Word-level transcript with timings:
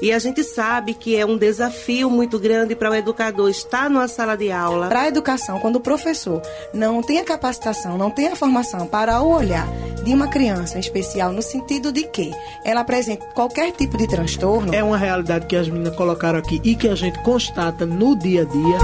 E 0.00 0.12
a 0.12 0.18
gente 0.18 0.44
sabe 0.44 0.94
que 0.94 1.16
é 1.16 1.26
um 1.26 1.36
desafio 1.36 2.08
muito 2.08 2.38
grande 2.38 2.76
para 2.76 2.90
o 2.90 2.94
educador 2.94 3.50
estar 3.50 3.90
numa 3.90 4.06
sala 4.06 4.36
de 4.36 4.50
aula. 4.50 4.86
Para 4.86 5.02
a 5.02 5.08
educação, 5.08 5.58
quando 5.58 5.76
o 5.76 5.80
professor 5.80 6.40
não 6.72 7.02
tem 7.02 7.18
a 7.18 7.24
capacitação, 7.24 7.98
não 7.98 8.10
tem 8.10 8.28
a 8.28 8.36
formação 8.36 8.86
para 8.86 9.20
o 9.20 9.32
olhar 9.34 9.66
de 10.04 10.14
uma 10.14 10.28
criança 10.28 10.76
em 10.76 10.80
especial, 10.80 11.32
no 11.32 11.42
sentido 11.42 11.90
de 11.90 12.04
que 12.04 12.32
ela 12.64 12.82
apresenta 12.82 13.26
qualquer 13.34 13.72
tipo 13.72 13.96
de 13.98 14.06
transtorno. 14.06 14.72
É 14.72 14.84
uma 14.84 14.96
realidade 14.96 15.46
que 15.46 15.56
as 15.56 15.68
meninas 15.68 15.96
colocaram 15.96 16.38
aqui 16.38 16.60
e 16.62 16.76
que 16.76 16.88
a 16.88 16.94
gente 16.94 17.18
constata 17.24 17.84
no 17.84 18.16
dia 18.16 18.42
a 18.42 18.44
dia. 18.44 18.78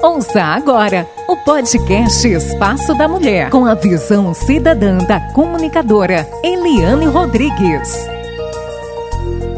Ouça 0.00 0.42
agora 0.42 1.08
o 1.26 1.36
podcast 1.38 2.28
Espaço 2.28 2.94
da 2.94 3.08
Mulher, 3.08 3.50
com 3.50 3.64
a 3.64 3.74
visão 3.74 4.32
cidadã 4.32 4.98
da 4.98 5.18
comunicadora 5.32 6.28
Eliane 6.44 7.06
Rodrigues. 7.06 8.14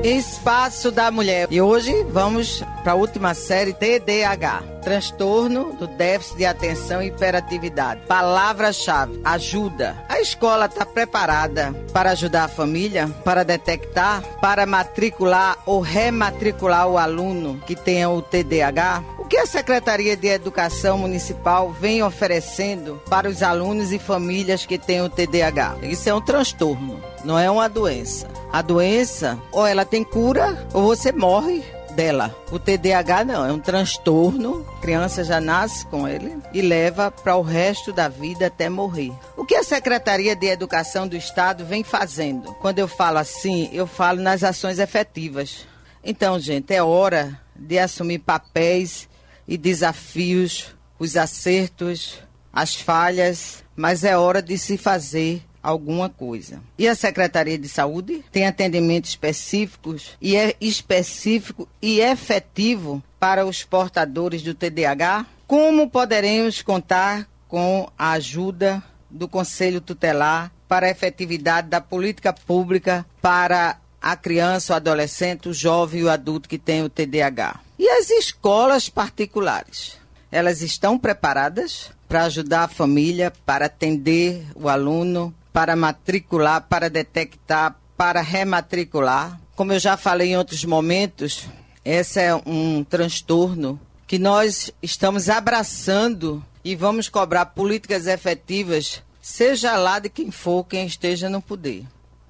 Espaço 0.08 0.92
da 0.92 1.10
Mulher. 1.10 1.48
E 1.50 1.60
hoje 1.60 1.92
vamos 2.04 2.62
para 2.84 2.92
a 2.92 2.94
última 2.94 3.34
série 3.34 3.72
TDAH. 3.72 4.62
Transtorno 4.80 5.72
do 5.72 5.88
déficit 5.88 6.36
de 6.36 6.44
atenção 6.44 7.02
e 7.02 7.08
hiperatividade. 7.08 8.02
Palavra-chave: 8.06 9.20
ajuda. 9.24 9.96
A 10.08 10.20
escola 10.20 10.66
está 10.66 10.86
preparada 10.86 11.74
para 11.92 12.12
ajudar 12.12 12.44
a 12.44 12.48
família, 12.48 13.08
para 13.24 13.44
detectar, 13.44 14.22
para 14.40 14.64
matricular 14.64 15.58
ou 15.66 15.80
rematricular 15.80 16.86
o 16.86 16.98
aluno 16.98 17.60
que 17.66 17.74
tenha 17.74 18.08
o 18.08 18.22
TDAH? 18.22 19.02
O 19.18 19.24
que 19.24 19.38
a 19.38 19.46
Secretaria 19.46 20.16
de 20.16 20.28
Educação 20.28 20.98
Municipal 20.98 21.72
vem 21.72 22.00
oferecendo 22.00 23.02
para 23.10 23.28
os 23.28 23.42
alunos 23.42 23.90
e 23.90 23.98
famílias 23.98 24.64
que 24.64 24.78
têm 24.78 25.02
o 25.02 25.10
TDAH? 25.10 25.78
Isso 25.82 26.08
é 26.08 26.14
um 26.14 26.20
transtorno, 26.20 27.02
não 27.24 27.36
é 27.36 27.50
uma 27.50 27.68
doença. 27.68 28.35
A 28.52 28.62
doença, 28.62 29.38
ou 29.52 29.66
ela 29.66 29.84
tem 29.84 30.02
cura, 30.02 30.66
ou 30.72 30.84
você 30.84 31.12
morre 31.12 31.64
dela. 31.96 32.36
O 32.52 32.58
TDAH 32.58 33.24
não, 33.24 33.44
é 33.44 33.52
um 33.52 33.58
transtorno. 33.58 34.64
A 34.76 34.80
criança 34.80 35.24
já 35.24 35.40
nasce 35.40 35.86
com 35.86 36.06
ele 36.06 36.36
e 36.52 36.60
leva 36.60 37.10
para 37.10 37.36
o 37.36 37.42
resto 37.42 37.92
da 37.92 38.06
vida 38.06 38.46
até 38.46 38.68
morrer. 38.68 39.12
O 39.36 39.44
que 39.44 39.54
a 39.54 39.64
Secretaria 39.64 40.36
de 40.36 40.46
Educação 40.46 41.08
do 41.08 41.16
Estado 41.16 41.64
vem 41.64 41.82
fazendo? 41.82 42.52
Quando 42.54 42.78
eu 42.78 42.86
falo 42.86 43.18
assim, 43.18 43.70
eu 43.72 43.86
falo 43.86 44.20
nas 44.20 44.44
ações 44.44 44.78
efetivas. 44.78 45.66
Então, 46.04 46.38
gente, 46.38 46.72
é 46.72 46.82
hora 46.82 47.40
de 47.56 47.78
assumir 47.78 48.18
papéis 48.18 49.08
e 49.48 49.56
desafios, 49.56 50.74
os 50.98 51.16
acertos, 51.16 52.18
as 52.52 52.74
falhas, 52.74 53.64
mas 53.74 54.04
é 54.04 54.16
hora 54.16 54.42
de 54.42 54.56
se 54.58 54.76
fazer 54.76 55.42
alguma 55.66 56.08
coisa. 56.08 56.62
E 56.78 56.86
a 56.86 56.94
Secretaria 56.94 57.58
de 57.58 57.68
Saúde 57.68 58.24
tem 58.30 58.46
atendimentos 58.46 59.10
específicos 59.10 60.16
e 60.20 60.36
é 60.36 60.54
específico 60.60 61.68
e 61.82 62.00
efetivo 62.00 63.02
para 63.18 63.44
os 63.44 63.64
portadores 63.64 64.42
do 64.42 64.54
TDAH? 64.54 65.26
Como 65.44 65.90
poderemos 65.90 66.62
contar 66.62 67.28
com 67.48 67.90
a 67.98 68.12
ajuda 68.12 68.82
do 69.10 69.26
Conselho 69.26 69.80
Tutelar 69.80 70.52
para 70.68 70.86
a 70.86 70.90
efetividade 70.90 71.68
da 71.68 71.80
política 71.80 72.32
pública 72.32 73.04
para 73.20 73.78
a 74.00 74.16
criança, 74.16 74.72
o 74.72 74.76
adolescente, 74.76 75.48
o 75.48 75.54
jovem 75.54 76.02
e 76.02 76.04
o 76.04 76.10
adulto 76.10 76.48
que 76.48 76.58
tem 76.58 76.84
o 76.84 76.88
TDAH? 76.88 77.60
E 77.76 77.88
as 77.88 78.08
escolas 78.10 78.88
particulares? 78.88 79.98
Elas 80.30 80.60
estão 80.60 80.98
preparadas 80.98 81.90
para 82.08 82.24
ajudar 82.24 82.64
a 82.64 82.68
família, 82.68 83.32
para 83.44 83.66
atender 83.66 84.44
o 84.54 84.68
aluno, 84.68 85.34
para 85.56 85.74
matricular, 85.74 86.66
para 86.68 86.90
detectar, 86.90 87.80
para 87.96 88.20
rematricular. 88.20 89.40
Como 89.54 89.72
eu 89.72 89.78
já 89.78 89.96
falei 89.96 90.32
em 90.32 90.36
outros 90.36 90.62
momentos, 90.66 91.48
esse 91.82 92.20
é 92.20 92.34
um 92.34 92.84
transtorno 92.84 93.80
que 94.06 94.18
nós 94.18 94.70
estamos 94.82 95.30
abraçando 95.30 96.44
e 96.62 96.76
vamos 96.76 97.08
cobrar 97.08 97.46
políticas 97.46 98.06
efetivas, 98.06 99.02
seja 99.22 99.78
lá 99.78 99.98
de 99.98 100.10
quem 100.10 100.30
for 100.30 100.62
quem 100.62 100.86
esteja 100.86 101.30
no 101.30 101.40
poder. 101.40 101.86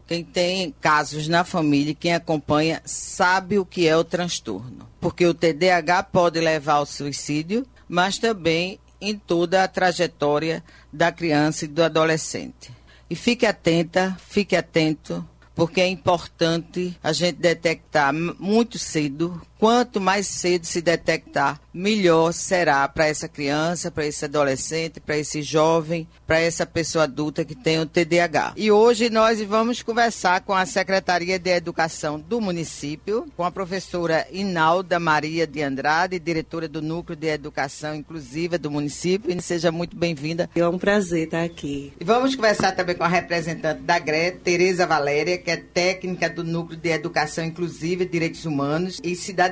Quem 0.07 0.23
tem 0.23 0.73
casos 0.81 1.27
na 1.27 1.43
família, 1.43 1.97
quem 1.99 2.15
acompanha, 2.15 2.81
sabe 2.85 3.59
o 3.59 3.67
que 3.67 3.89
é 3.89 3.97
o 3.97 4.05
transtorno. 4.05 4.89
Porque 5.01 5.27
o 5.27 5.35
TDAH 5.35 6.05
pode 6.05 6.39
levar 6.39 6.75
ao 6.75 6.87
suicídio, 6.87 7.67
mas 7.89 8.19
também 8.19 8.79
em 9.01 9.19
toda 9.19 9.65
a 9.65 9.69
trajetória 9.69 10.63
da 10.93 11.11
criança 11.11 11.65
e 11.65 11.69
do 11.69 11.83
adolescente. 11.83 12.77
E 13.09 13.15
fique 13.15 13.47
atenta, 13.47 14.17
fique 14.29 14.57
atento, 14.57 15.27
porque 15.55 15.81
é 15.81 15.89
importante 15.89 16.99
a 17.03 17.13
gente 17.13 17.37
detectar 17.37 18.13
muito 18.13 18.79
cedo. 18.79 19.41
Quanto 19.59 20.03
mais 20.03 20.27
cedo 20.27 20.67
se 20.67 20.83
detectar, 20.83 21.59
melhor 21.73 22.33
será 22.33 22.87
para 22.87 23.07
essa 23.07 23.27
criança, 23.27 23.91
para 23.91 24.07
esse 24.07 24.23
adolescente, 24.27 25.01
para 25.01 25.17
esse 25.17 25.41
jovem, 25.41 26.07
para 26.27 26.39
essa 26.39 26.67
pessoa 26.67 27.05
adulta 27.05 27.43
que 27.43 27.55
tem 27.55 27.81
o 27.81 27.87
TDAH. 27.87 28.53
E 28.55 28.71
hoje 28.71 29.09
nós 29.09 29.41
vamos 29.43 29.83
conversar 29.83 30.43
com 30.43 30.53
a 30.53 30.67
Secretaria 30.67 31.39
de 31.39 31.51
Educação 31.51 32.21
do 32.21 32.39
município, 32.39 33.27
com 33.35 33.45
a 33.45 33.51
professora 33.51 34.27
Inalda 34.31 35.01
Maria 35.01 35.47
de 35.47 35.63
Andrade, 35.63 36.19
diretora 36.19 36.69
do 36.69 36.83
Núcleo 36.83 37.17
de 37.17 37.29
Educação 37.29 37.95
Inclusiva 37.95 38.59
do 38.59 38.71
município. 38.71 39.31
E 39.31 39.41
seja 39.41 39.73
muito 39.73 39.97
bem-vinda. 39.97 40.51
É 40.55 40.69
um 40.69 40.79
prazer 40.79 41.25
estar 41.25 41.43
aqui. 41.43 41.95
E 41.99 42.05
vamos 42.05 42.35
conversar 42.35 42.73
também 42.73 42.95
com 42.95 43.05
a 43.05 43.09
representante 43.09 43.81
da 43.81 43.99
GRE, 43.99 44.33
Tereza 44.33 44.87
Valéria, 44.87 45.39
que 45.39 45.51
é 45.51 45.57
técnica 45.57 46.29
do 46.29 46.45
Núcleo 46.45 46.79
de 46.79 46.91
Educação 46.91 47.43
Inclusiva 47.43 48.03
e 48.03 48.07
Direitos 48.07 48.45
Humanos 48.45 49.01
e 49.03 49.17
Cidadania 49.17 49.46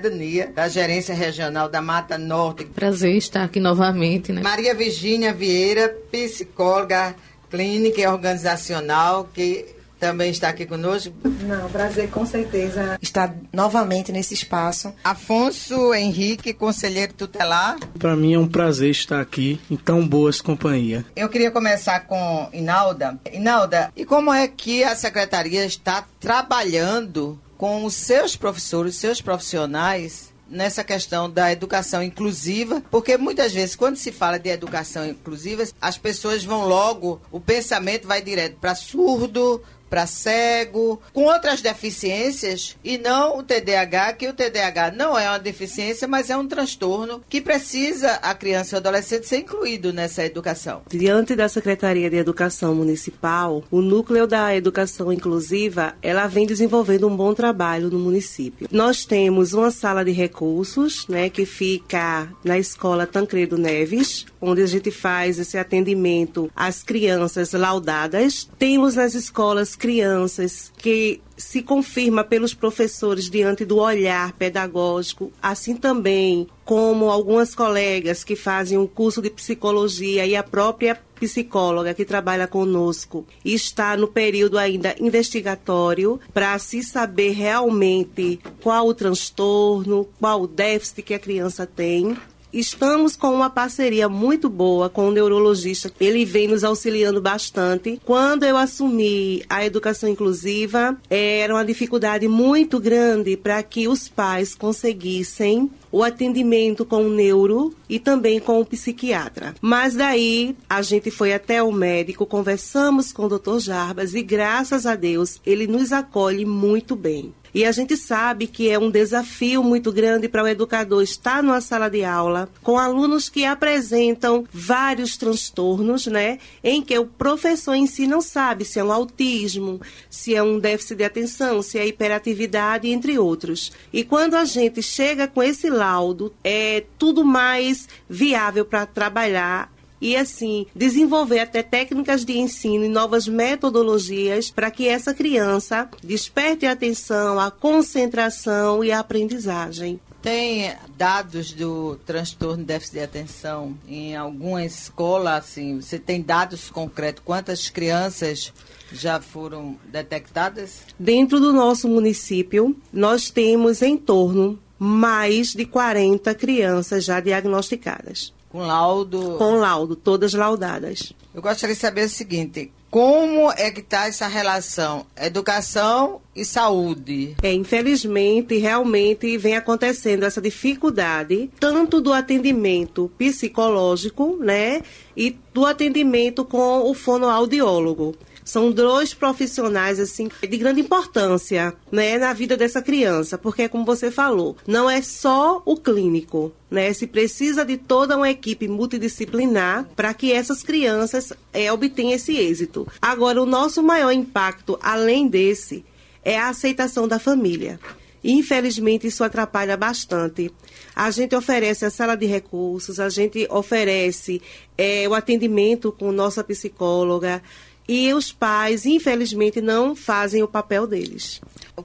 da 0.55 0.69
Gerência 0.69 1.15
Regional 1.15 1.69
da 1.69 1.81
Mata 1.81 2.19
Norte. 2.19 2.65
Prazer 2.65 3.17
estar 3.17 3.45
aqui 3.45 3.61
novamente. 3.61 4.33
Né? 4.33 4.43
Maria 4.43 4.75
Virgínia 4.75 5.33
Vieira, 5.33 5.89
psicóloga 6.11 7.15
clínica 7.51 8.01
e 8.01 8.07
organizacional, 8.07 9.29
que 9.33 9.75
também 10.05 10.31
está 10.31 10.49
aqui 10.49 10.67
conosco. 10.67 11.15
Não, 11.47 11.69
prazer 11.71 12.11
com 12.11 12.27
certeza 12.27 12.99
estar 13.01 13.35
novamente 13.53 14.13
nesse 14.13 14.35
espaço. 14.35 14.93
Afonso 15.03 15.95
Henrique, 15.95 16.53
conselheiro 16.53 17.15
tutelar. 17.15 17.77
Para 17.99 18.15
mim 18.15 18.35
é 18.35 18.39
um 18.39 18.47
prazer 18.47 18.91
estar 18.91 19.21
aqui 19.21 19.59
em 19.71 19.77
tão 19.77 20.07
boas 20.07 20.41
companhia. 20.41 21.05
Eu 21.17 21.29
queria 21.29 21.51
começar 21.51 22.01
com 22.01 22.49
Inalda. 22.53 23.19
Inalda, 23.33 23.91
e 23.97 24.05
como 24.05 24.33
é 24.33 24.47
que 24.47 24.85
a 24.85 24.95
secretaria 24.95 25.65
está 25.65 26.05
trabalhando 26.21 27.39
com 27.57 27.85
os 27.85 27.95
seus 27.95 28.37
professores, 28.37 28.97
seus 28.97 29.21
profissionais 29.21 30.33
nessa 30.49 30.85
questão 30.85 31.31
da 31.31 31.51
educação 31.51 32.03
inclusiva, 32.03 32.83
porque 32.91 33.17
muitas 33.17 33.53
vezes 33.53 33.75
quando 33.75 33.97
se 33.97 34.13
fala 34.13 34.39
de 34.39 34.51
educação 34.51 35.07
inclusiva, 35.07 35.65
as 35.81 35.99
pessoas 35.99 36.45
vão 36.45 36.67
logo, 36.67 37.21
o 37.31 37.41
pensamento 37.41 38.07
vai 38.07 38.23
direto 38.23 38.57
para 38.61 38.75
surdo, 38.75 39.63
para 39.89 40.07
cego, 40.07 41.01
com 41.13 41.25
outras 41.25 41.61
deficiências 41.61 42.77
e 42.85 42.99
não 42.99 43.39
o 43.39 43.43
TDAH, 43.43 44.15
que 44.15 44.29
o 44.29 44.33
TDAH 44.33 44.93
não 44.93 45.19
é 45.19 45.29
uma 45.29 45.39
deficiência, 45.39 46.09
mas 46.09 46.31
é 46.31 46.37
um 46.37 46.47
transtorno 46.47 47.23
que 47.29 47.41
precisa 47.41 48.13
a 48.23 48.35
criança 48.35 48.75
e 48.75 48.77
o 48.77 48.79
adolescente 48.79 49.27
ser 49.27 49.39
incluído 49.39 49.93
nessa 49.93 50.25
educação. 50.25 50.83
Diante 50.89 51.37
da 51.37 51.49
Secretaria 51.49 52.11
de 52.11 52.17
Educação 52.17 52.75
Municipal, 52.75 53.63
o 53.71 53.81
núcleo 53.81 54.27
da 54.27 54.55
educação 54.55 55.13
inclusiva, 55.13 55.95
ela 56.03 56.27
vem 56.27 56.47
desenvolvendo 56.47 57.09
um 57.09 57.17
bom 57.17 57.35
trabalho 57.35 57.91
no 57.91 57.99
município. 57.99 58.69
Nós 58.71 59.05
temos 59.05 59.53
uma 59.53 59.71
sala 59.71 60.05
de 60.05 60.13
recursos, 60.13 61.07
né, 61.09 61.29
que 61.31 61.47
fica 61.47 62.29
na 62.43 62.59
escola 62.59 63.07
Tancredo 63.07 63.57
Neves, 63.57 64.27
onde 64.41 64.63
a 64.63 64.67
gente 64.67 64.91
faz 64.91 65.39
esse 65.39 65.57
atendimento 65.57 66.51
às 66.55 66.83
crianças 66.83 67.53
laudadas. 67.53 68.49
Temos 68.59 68.95
nas 68.97 69.15
escolas 69.15 69.77
crianças 69.85 70.73
que 70.79 71.21
se 71.37 71.61
confirma 71.61 72.25
pelos 72.25 72.55
professores 72.55 73.29
diante 73.29 73.67
do 73.67 73.77
olhar 73.77 74.33
pedagógico, 74.33 75.31
assim 75.43 75.77
também 75.77 76.47
como 76.65 77.11
algumas 77.11 77.55
colegas 77.55 78.25
que 78.25 78.35
fazem 78.35 78.79
um 78.79 78.87
curso 78.87 79.21
de 79.21 79.29
psicologia 79.29 80.25
e 80.25 80.35
a 80.35 80.43
própria 80.43 80.99
psicóloga 81.21 81.93
que 81.93 82.07
trabalha 82.07 82.49
conosco 82.49 83.27
está 83.45 83.95
no 83.95 84.09
período 84.09 84.57
ainda 84.57 84.97
investigatório 84.99 86.19
para 86.33 86.59
se 86.59 86.83
saber 86.83 87.33
realmente 87.33 88.41
qual 88.63 88.89
o 88.89 88.95
transtorno, 88.95 90.09
qual 90.19 90.41
o 90.41 90.49
déficit 90.49 91.03
que 91.03 91.13
a 91.13 91.19
criança 91.19 91.67
tem 91.67 92.17
estamos 92.59 93.17
com 93.17 93.35
uma 93.35 93.51
parceria 93.51 94.09
muito 94.09 94.49
boa 94.49 94.89
com 94.89 95.09
o 95.09 95.11
neurologista. 95.11 95.93
Ele 96.01 96.25
vem 96.25 96.49
nos 96.49 96.65
auxiliando 96.65 97.21
bastante. 97.21 98.01
Quando 98.05 98.45
eu 98.45 98.57
assumi 98.57 99.43
a 99.49 99.65
educação 99.65 100.09
inclusiva, 100.09 100.97
era 101.11 101.55
uma 101.55 101.65
dificuldade 101.65 102.29
muito 102.29 102.79
grande 102.79 103.37
para 103.37 103.63
que 103.63 103.89
os 103.89 104.09
pais 104.09 104.55
conseguissem 104.55 105.71
o 105.91 106.03
atendimento 106.03 106.85
com 106.85 107.05
o 107.05 107.11
neuro 107.11 107.73
e 107.89 108.01
também 108.01 108.41
com 108.41 108.61
o 108.61 108.67
psiquiatra. 108.67 109.55
Mas 109.61 109.95
daí 109.95 110.57
a 110.69 110.83
gente 110.83 111.11
foi 111.11 111.33
até 111.33 111.63
o 111.63 111.71
médico, 111.71 112.27
conversamos 112.27 113.13
com 113.13 113.27
o 113.27 113.39
Dr. 113.39 113.59
Jarbas 113.59 114.15
e 114.15 114.23
graças 114.23 114.87
a 114.87 114.97
Deus 114.97 115.41
ele 115.47 115.67
nos 115.67 115.93
acolhe 115.93 116.45
muito 116.45 116.97
bem. 116.97 117.33
E 117.55 117.65
a 117.65 117.71
gente 117.71 117.97
sabe 117.97 118.49
que 118.49 118.69
é 118.69 118.77
um 118.77 118.91
desafio 118.91 119.63
muito 119.63 119.93
grande 119.93 120.29
para 120.29 120.43
o 120.43 120.49
educador 120.49 121.03
estar 121.03 121.41
numa 121.41 121.61
sala 121.61 121.89
de 121.89 122.03
aula 122.03 122.49
com 122.63 122.77
alunos 122.77 123.29
que 123.29 123.45
apresentam 123.45 124.45
vários 124.53 125.17
transtornos, 125.17 126.09
né? 126.09 126.41
Em 126.65 126.83
que 126.83 126.99
o 126.99 127.07
professor 127.07 127.75
em 127.75 127.87
si 127.87 128.09
não 128.09 128.21
sabe 128.21 128.65
se 128.65 128.81
é 128.81 128.85
um 128.85 128.93
autismo, 128.93 129.81
se 130.11 130.35
é 130.35 130.43
um 130.43 130.59
déficit 130.59 130.97
de 130.97 131.05
atenção, 131.05 131.63
se 131.63 131.79
é 131.79 131.87
hiperatividade, 131.87 132.89
entre 132.89 133.19
outros. 133.19 133.71
E 133.93 134.03
quando 134.03 134.35
a 134.35 134.45
gente 134.45 134.83
chega 134.83 135.29
com 135.29 135.43
esse 135.43 135.71
laudo, 135.71 136.35
é 136.43 136.85
tudo 136.99 137.25
mais 137.25 137.89
viável 138.09 138.65
para 138.65 138.85
trabalhar 138.85 139.74
e 140.01 140.17
assim 140.17 140.67
desenvolver 140.75 141.41
até 141.41 141.63
técnicas 141.63 142.25
de 142.25 142.39
ensino 142.39 142.85
e 142.85 142.89
novas 142.89 143.27
metodologias 143.27 144.51
para 144.51 144.71
que 144.71 144.89
essa 144.89 145.15
criança 145.15 145.89
desperte 146.03 146.67
a 146.67 146.73
atenção, 146.73 147.39
a 147.39 147.51
concentração 147.51 148.85
e 148.85 148.93
a 148.93 149.01
aprendizagem. 149.01 150.01
Tem 150.25 150.75
dados 150.97 151.53
do 151.53 151.97
transtorno 152.07 152.57
de 152.57 152.65
déficit 152.65 152.95
de 152.95 153.01
atenção 153.01 153.77
em 153.87 154.17
alguma 154.17 154.65
escola, 154.65 155.37
assim, 155.37 155.83
você 155.83 155.99
tem 155.99 156.23
dados 156.23 156.71
concretos? 156.71 157.23
Quantas 157.23 157.69
crianças 157.69 158.51
já 158.91 159.21
foram 159.21 159.77
detectadas? 159.85 160.81
Dentro 160.99 161.39
do 161.39 161.53
nosso 161.53 161.87
município, 161.89 162.75
nós 162.91 163.29
temos 163.29 163.83
em 163.83 163.99
torno 163.99 164.59
mais 164.79 165.49
de 165.49 165.67
40 165.67 166.35
crianças 166.35 167.05
já 167.05 167.21
diagnosticadas. 167.21 168.33
Com 168.55 168.61
laudo? 168.61 169.35
Com 169.37 169.57
laudo, 169.57 169.97
todas 169.97 170.33
laudadas. 170.33 171.13
Eu 171.35 171.43
gostaria 171.43 171.75
de 171.75 171.81
saber 171.81 172.05
o 172.05 172.09
seguinte: 172.09 172.71
como 172.89 173.51
é 173.51 173.69
que 173.73 173.81
está 173.81 174.07
essa 174.07 174.29
relação 174.29 175.05
educação 175.21 176.21
e 176.37 176.45
saúde? 176.45 177.35
É, 177.43 177.53
infelizmente, 177.53 178.57
realmente 178.57 179.37
vem 179.39 179.57
acontecendo 179.57 180.23
essa 180.23 180.41
dificuldade, 180.41 181.51
tanto 181.59 182.01
do 182.01 182.13
atendimento 182.13 183.11
psicológico, 183.19 184.37
né, 184.41 184.83
e 185.17 185.37
do 185.53 185.67
atendimento 185.67 186.45
com 186.45 186.89
o 186.89 186.95
fonoaudiólogo. 186.95 188.15
São 188.45 188.71
dois 188.71 189.15
profissionais 189.15 189.99
assim 189.99 190.29
de 190.41 190.57
grande 190.57 190.81
importância, 190.81 191.75
né, 191.91 192.19
na 192.19 192.33
vida 192.33 192.57
dessa 192.57 192.83
criança, 192.83 193.39
porque 193.39 193.69
como 193.69 193.85
você 193.85 194.11
falou, 194.11 194.57
não 194.67 194.89
é 194.89 195.01
só 195.01 195.63
o 195.65 195.77
clínico, 195.77 196.53
né? 196.71 196.93
Se 196.93 197.07
precisa 197.07 197.65
de 197.65 197.79
toda 197.79 198.17
uma 198.17 198.31
equipe 198.31 198.69
multidisciplinar 198.69 199.87
para 199.97 200.13
que 200.13 200.33
essas 200.33 200.63
crianças 200.63 201.33
é, 201.53 201.73
obtenham 201.73 202.13
esse 202.13 202.37
êxito. 202.37 202.87
Agora, 203.01 203.43
o 203.43 203.47
nosso 203.47 203.83
maior 203.83 204.13
impacto, 204.13 204.79
além 204.83 205.27
desse, 205.27 205.85
é 206.23 206.39
a 206.39 206.49
aceitação 206.49 207.07
da 207.09 207.19
família. 207.19 207.79
Infelizmente, 208.25 209.07
isso 209.07 209.23
atrapalha 209.23 209.77
bastante. 209.77 210.51
A 210.97 211.11
gente 211.11 211.37
oferece 211.37 211.85
a 211.85 211.91
sala 211.91 212.17
de 212.17 212.25
recursos, 212.25 212.99
a 212.99 213.11
gente 213.11 213.47
oferece 213.51 214.41
é, 214.79 215.07
o 215.07 215.13
atendimento 215.13 215.93
com 215.93 216.11
nossa 216.11 216.43
psicóloga, 216.43 217.43
e 217.89 218.13
os 218.15 218.33
pais, 218.33 218.87
infelizmente, 218.87 219.61
não 219.61 219.95
fazem 219.95 220.43
o 220.43 220.49
papel 220.49 220.87
deles. 220.87 221.41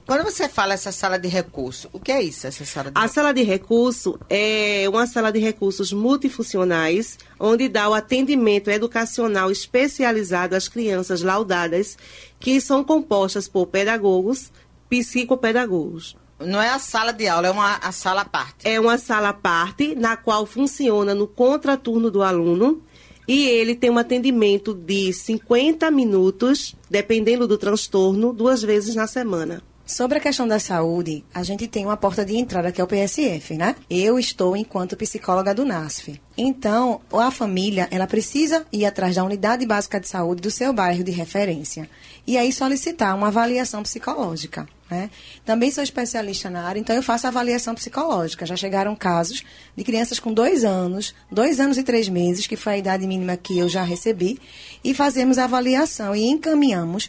Quando 0.06 0.22
você 0.22 0.48
fala 0.48 0.74
essa 0.74 0.92
sala 0.92 1.18
de 1.18 1.26
recurso, 1.26 1.88
o 1.92 1.98
que 1.98 2.12
é 2.12 2.22
isso, 2.22 2.46
essa 2.46 2.64
sala 2.64 2.90
de 2.90 2.98
A 2.98 3.08
sala 3.08 3.32
de 3.32 3.42
recurso 3.42 4.18
é 4.28 4.84
uma 4.88 5.06
sala 5.06 5.32
de 5.32 5.40
recursos 5.40 5.92
multifuncionais, 5.92 7.18
onde 7.38 7.68
dá 7.68 7.88
o 7.88 7.94
atendimento 7.94 8.70
educacional 8.70 9.50
especializado 9.50 10.54
às 10.54 10.68
crianças 10.68 11.22
laudadas, 11.22 11.98
que 12.38 12.60
são 12.60 12.84
compostas 12.84 13.48
por 13.48 13.66
pedagogos, 13.66 14.52
psicopedagogos. 14.88 16.16
Não 16.38 16.62
é 16.62 16.70
a 16.70 16.78
sala 16.78 17.12
de 17.12 17.26
aula, 17.26 17.48
é 17.48 17.50
uma 17.50 17.76
a 17.76 17.92
sala 17.92 18.22
à 18.22 18.24
parte. 18.24 18.66
É 18.66 18.80
uma 18.80 18.96
sala 18.96 19.30
à 19.30 19.34
parte, 19.34 19.94
na 19.94 20.16
qual 20.16 20.46
funciona 20.46 21.14
no 21.14 21.26
contraturno 21.26 22.10
do 22.10 22.22
aluno 22.22 22.82
e 23.30 23.46
ele 23.46 23.76
tem 23.76 23.90
um 23.90 23.96
atendimento 23.96 24.74
de 24.74 25.12
50 25.12 25.88
minutos, 25.92 26.74
dependendo 26.90 27.46
do 27.46 27.56
transtorno, 27.56 28.32
duas 28.32 28.60
vezes 28.60 28.96
na 28.96 29.06
semana. 29.06 29.62
Sobre 29.86 30.18
a 30.18 30.20
questão 30.20 30.48
da 30.48 30.58
saúde, 30.58 31.24
a 31.32 31.44
gente 31.44 31.68
tem 31.68 31.84
uma 31.84 31.96
porta 31.96 32.24
de 32.24 32.36
entrada 32.36 32.72
que 32.72 32.80
é 32.80 32.84
o 32.84 32.88
PSF, 32.88 33.54
né? 33.54 33.76
Eu 33.88 34.18
estou 34.18 34.56
enquanto 34.56 34.96
psicóloga 34.96 35.54
do 35.54 35.64
NASF. 35.64 36.20
Então, 36.36 37.00
a 37.12 37.30
família, 37.30 37.86
ela 37.92 38.08
precisa 38.08 38.66
ir 38.72 38.84
atrás 38.84 39.14
da 39.14 39.22
unidade 39.22 39.64
básica 39.64 40.00
de 40.00 40.08
saúde 40.08 40.42
do 40.42 40.50
seu 40.50 40.72
bairro 40.72 41.04
de 41.04 41.12
referência. 41.12 41.88
E 42.26 42.36
aí 42.36 42.52
solicitar 42.52 43.16
uma 43.16 43.28
avaliação 43.28 43.84
psicológica. 43.84 44.66
Né? 44.90 45.08
Também 45.44 45.70
sou 45.70 45.84
especialista 45.84 46.50
na 46.50 46.64
área, 46.64 46.80
então 46.80 46.96
eu 46.96 47.02
faço 47.02 47.26
avaliação 47.26 47.74
psicológica. 47.74 48.44
Já 48.44 48.56
chegaram 48.56 48.96
casos 48.96 49.44
de 49.76 49.84
crianças 49.84 50.18
com 50.18 50.32
dois 50.32 50.64
anos, 50.64 51.14
dois 51.30 51.60
anos 51.60 51.78
e 51.78 51.82
três 51.84 52.08
meses, 52.08 52.46
que 52.46 52.56
foi 52.56 52.74
a 52.74 52.78
idade 52.78 53.06
mínima 53.06 53.36
que 53.36 53.56
eu 53.56 53.68
já 53.68 53.84
recebi, 53.84 54.40
e 54.82 54.92
fazemos 54.92 55.38
a 55.38 55.44
avaliação 55.44 56.14
e 56.14 56.24
encaminhamos 56.24 57.08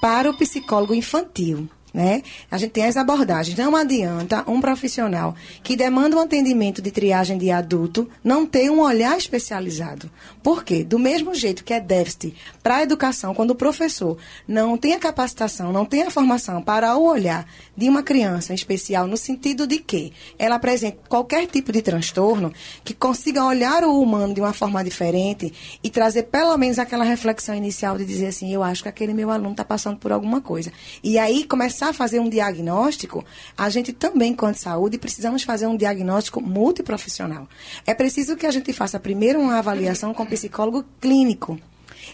para 0.00 0.28
o 0.28 0.36
psicólogo 0.36 0.94
infantil 0.94 1.68
né? 1.92 2.22
A 2.50 2.56
gente 2.56 2.70
tem 2.70 2.86
as 2.86 2.96
abordagens. 2.96 3.56
Não 3.56 3.76
adianta 3.76 4.44
um 4.50 4.60
profissional 4.60 5.34
que 5.62 5.76
demanda 5.76 6.16
um 6.16 6.20
atendimento 6.20 6.80
de 6.80 6.90
triagem 6.90 7.36
de 7.36 7.50
adulto 7.50 8.08
não 8.24 8.46
ter 8.46 8.70
um 8.70 8.80
olhar 8.80 9.16
especializado. 9.16 10.10
Por 10.42 10.64
quê? 10.64 10.82
Do 10.82 10.98
mesmo 10.98 11.34
jeito 11.34 11.64
que 11.64 11.74
é 11.74 11.80
déficit 11.80 12.34
para 12.62 12.76
a 12.76 12.82
educação, 12.82 13.34
quando 13.34 13.50
o 13.50 13.54
professor 13.54 14.16
não 14.46 14.76
tem 14.76 14.94
a 14.94 14.98
capacitação, 14.98 15.72
não 15.72 15.84
tem 15.84 16.02
a 16.02 16.10
formação 16.10 16.62
para 16.62 16.96
o 16.96 17.04
olhar 17.04 17.46
de 17.76 17.88
uma 17.88 18.02
criança 18.02 18.52
em 18.52 18.54
especial, 18.54 19.06
no 19.06 19.16
sentido 19.16 19.66
de 19.66 19.78
que 19.78 20.12
ela 20.38 20.56
apresente 20.56 20.98
qualquer 21.08 21.46
tipo 21.46 21.72
de 21.72 21.82
transtorno, 21.82 22.52
que 22.84 22.94
consiga 22.94 23.44
olhar 23.44 23.84
o 23.84 24.00
humano 24.00 24.34
de 24.34 24.40
uma 24.40 24.52
forma 24.52 24.82
diferente 24.82 25.52
e 25.82 25.90
trazer 25.90 26.24
pelo 26.24 26.56
menos 26.56 26.78
aquela 26.78 27.04
reflexão 27.04 27.54
inicial 27.54 27.98
de 27.98 28.04
dizer 28.04 28.28
assim, 28.28 28.52
eu 28.52 28.62
acho 28.62 28.82
que 28.82 28.88
aquele 28.88 29.12
meu 29.12 29.30
aluno 29.30 29.52
está 29.52 29.64
passando 29.64 29.98
por 29.98 30.12
alguma 30.12 30.40
coisa. 30.40 30.72
E 31.02 31.18
aí 31.18 31.44
começar 31.44 31.81
começar 31.82 31.88
a 31.88 31.92
fazer 31.92 32.20
um 32.20 32.28
diagnóstico, 32.28 33.24
a 33.58 33.68
gente 33.68 33.92
também, 33.92 34.30
enquanto 34.32 34.56
saúde, 34.56 34.98
precisamos 34.98 35.42
fazer 35.42 35.66
um 35.66 35.76
diagnóstico 35.76 36.40
multiprofissional. 36.40 37.48
É 37.84 37.92
preciso 37.92 38.36
que 38.36 38.46
a 38.46 38.52
gente 38.52 38.72
faça 38.72 39.00
primeiro 39.00 39.40
uma 39.40 39.58
avaliação 39.58 40.14
com 40.14 40.22
o 40.22 40.26
psicólogo 40.26 40.84
clínico. 41.00 41.58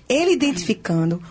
Ele 0.09 0.33
identificando 0.33 1.23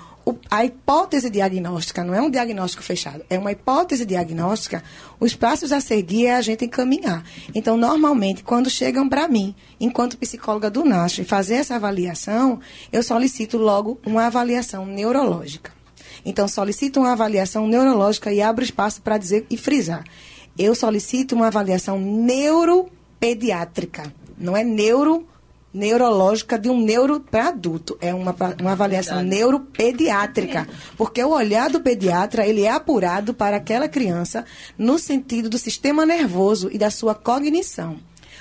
a 0.52 0.66
hipótese 0.66 1.30
diagnóstica, 1.30 2.04
não 2.04 2.14
é 2.14 2.22
um 2.22 2.30
diagnóstico 2.30 2.84
fechado, 2.84 3.24
é 3.30 3.40
uma 3.40 3.54
hipótese 3.54 4.06
diagnóstica, 4.06 4.84
os 5.20 5.34
passos 5.34 5.72
a 5.72 5.80
seguir 5.80 6.28
é 6.28 6.36
a 6.36 6.42
gente 6.42 6.66
encaminhar. 6.66 7.24
Então, 7.56 7.78
normalmente, 7.78 8.44
quando 8.44 8.70
chegam 8.70 9.08
para 9.08 9.28
mim, 9.28 9.56
enquanto 9.80 10.18
psicóloga 10.18 10.70
do 10.70 10.84
NASH, 10.84 11.22
fazer 11.26 11.56
essa 11.56 11.76
avaliação, 11.76 12.60
eu 12.92 13.02
solicito 13.02 13.58
logo 13.58 14.00
uma 14.06 14.26
avaliação 14.26 14.86
neurológica. 14.86 15.77
Então, 16.26 16.48
solicito 16.48 17.00
uma 17.00 17.12
avaliação 17.12 17.68
neurológica 17.68 18.32
e 18.32 18.42
abro 18.42 18.64
espaço 18.64 19.02
para 19.02 19.18
dizer 19.18 19.46
e 19.50 19.58
frisar. 19.58 20.04
Eu 20.58 20.74
solicito 20.74 21.36
uma 21.36 21.48
avaliação 21.48 22.00
neuropediátrica. 22.00 24.12
Não 24.38 24.56
é 24.56 24.64
neuro 24.64 25.28
neurológica 25.74 26.58
de 26.58 26.70
um 26.70 26.82
neuro 26.82 27.20
para 27.20 27.50
adulto. 27.50 27.98
É 28.02 28.14
uma, 28.14 28.36
uma 28.60 28.72
avaliação 28.72 29.22
neuropediátrica. 29.22 30.68
Porque 30.98 31.24
o 31.24 31.30
olhar 31.30 31.70
do 31.70 31.80
pediatra, 31.80 32.48
ele 32.48 32.64
é 32.64 32.72
apurado 32.72 33.34
para 33.34 33.58
aquela 33.58 33.88
criança 33.88 34.46
no 34.78 34.98
sentido 34.98 35.50
do 35.50 35.58
sistema 35.58 36.06
nervoso 36.06 36.70
e 36.72 36.78
da 36.78 36.90
sua 36.90 37.14
cognição. 37.14 37.98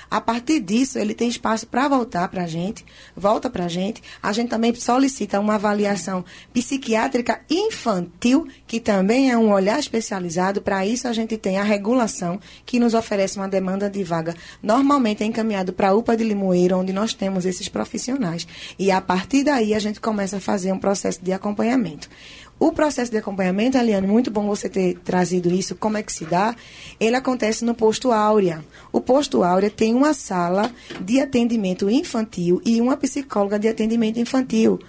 A 0.09 0.21
partir 0.21 0.59
disso, 0.61 0.97
ele 0.97 1.13
tem 1.13 1.27
espaço 1.27 1.67
para 1.67 1.87
voltar 1.87 2.27
para 2.29 2.43
a 2.43 2.47
gente, 2.47 2.85
volta 3.15 3.49
para 3.49 3.65
a 3.65 3.67
gente. 3.67 4.01
A 4.23 4.31
gente 4.31 4.49
também 4.49 4.73
solicita 4.75 5.39
uma 5.39 5.55
avaliação 5.55 6.23
psiquiátrica 6.53 7.41
infantil, 7.49 8.47
que 8.65 8.79
também 8.79 9.29
é 9.29 9.37
um 9.37 9.51
olhar 9.51 9.79
especializado. 9.79 10.61
Para 10.61 10.85
isso, 10.85 11.07
a 11.07 11.13
gente 11.13 11.37
tem 11.37 11.57
a 11.57 11.63
regulação, 11.63 12.39
que 12.65 12.79
nos 12.79 12.93
oferece 12.93 13.37
uma 13.37 13.47
demanda 13.47 13.89
de 13.89 14.03
vaga. 14.03 14.33
Normalmente 14.63 15.23
é 15.23 15.25
encaminhado 15.25 15.73
para 15.73 15.89
a 15.89 15.93
UPA 15.93 16.15
de 16.15 16.23
Limoeiro, 16.23 16.77
onde 16.77 16.93
nós 16.93 17.13
temos 17.13 17.45
esses 17.45 17.67
profissionais. 17.67 18.47
E 18.79 18.91
a 18.91 19.01
partir 19.01 19.43
daí, 19.43 19.73
a 19.73 19.79
gente 19.79 19.99
começa 19.99 20.37
a 20.37 20.41
fazer 20.41 20.71
um 20.71 20.79
processo 20.79 21.19
de 21.21 21.33
acompanhamento. 21.33 22.09
O 22.59 22.71
processo 22.71 23.11
de 23.11 23.17
acompanhamento, 23.17 23.77
Aliane, 23.77 24.07
muito 24.07 24.31
bom 24.31 24.47
você 24.47 24.67
ter 24.67 24.97
trazido 25.03 25.53
isso. 25.53 25.75
Como 25.75 25.95
é 25.95 26.01
que 26.01 26.11
se 26.11 26.25
dá? 26.25 26.55
Ele 26.99 27.15
acontece 27.15 27.63
no 27.63 27.75
posto 27.75 28.11
Áurea. 28.11 28.65
O 28.91 28.99
posto 28.99 29.43
Áurea 29.43 29.69
tem 29.69 29.93
uma 29.93 30.11
sala 30.13 30.71
de 30.99 31.19
atendimento 31.19 31.87
infantil 31.87 32.59
e 32.65 32.81
uma 32.81 32.97
psicóloga 32.97 33.59
de 33.59 33.67
atendimento 33.67 34.19
infantil. 34.19 34.79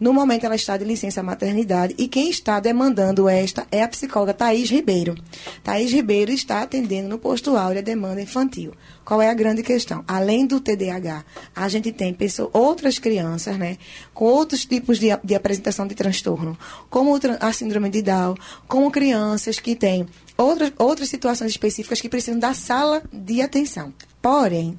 No 0.00 0.12
momento, 0.12 0.44
ela 0.44 0.54
está 0.54 0.76
de 0.76 0.84
licença 0.84 1.22
maternidade 1.22 1.94
e 1.98 2.06
quem 2.06 2.30
está 2.30 2.60
demandando 2.60 3.28
esta 3.28 3.66
é 3.72 3.82
a 3.82 3.88
psicóloga 3.88 4.32
Thaís 4.32 4.70
Ribeiro. 4.70 5.16
Thaís 5.64 5.90
Ribeiro 5.92 6.30
está 6.30 6.62
atendendo 6.62 7.08
no 7.08 7.18
posto 7.18 7.56
Áurea 7.56 7.82
demanda 7.82 8.22
infantil. 8.22 8.74
Qual 9.04 9.20
é 9.20 9.28
a 9.28 9.34
grande 9.34 9.62
questão? 9.62 10.04
Além 10.06 10.46
do 10.46 10.60
TDAH, 10.60 11.24
a 11.54 11.68
gente 11.68 11.90
tem 11.90 12.14
pessoas, 12.14 12.50
outras 12.52 12.98
crianças, 12.98 13.58
né, 13.58 13.76
com 14.14 14.26
outros 14.26 14.64
tipos 14.64 14.98
de, 14.98 15.08
de 15.24 15.34
apresentação 15.34 15.86
de 15.86 15.94
transtorno, 15.94 16.56
como 16.88 17.18
a 17.40 17.52
síndrome 17.52 17.90
de 17.90 18.02
Down, 18.02 18.36
como 18.68 18.90
crianças 18.92 19.58
que 19.58 19.74
têm 19.74 20.06
outras, 20.36 20.72
outras 20.78 21.08
situações 21.08 21.50
específicas 21.50 22.00
que 22.00 22.08
precisam 22.08 22.38
da 22.38 22.54
sala 22.54 23.02
de 23.12 23.42
atenção. 23.42 23.92
Porém, 24.22 24.78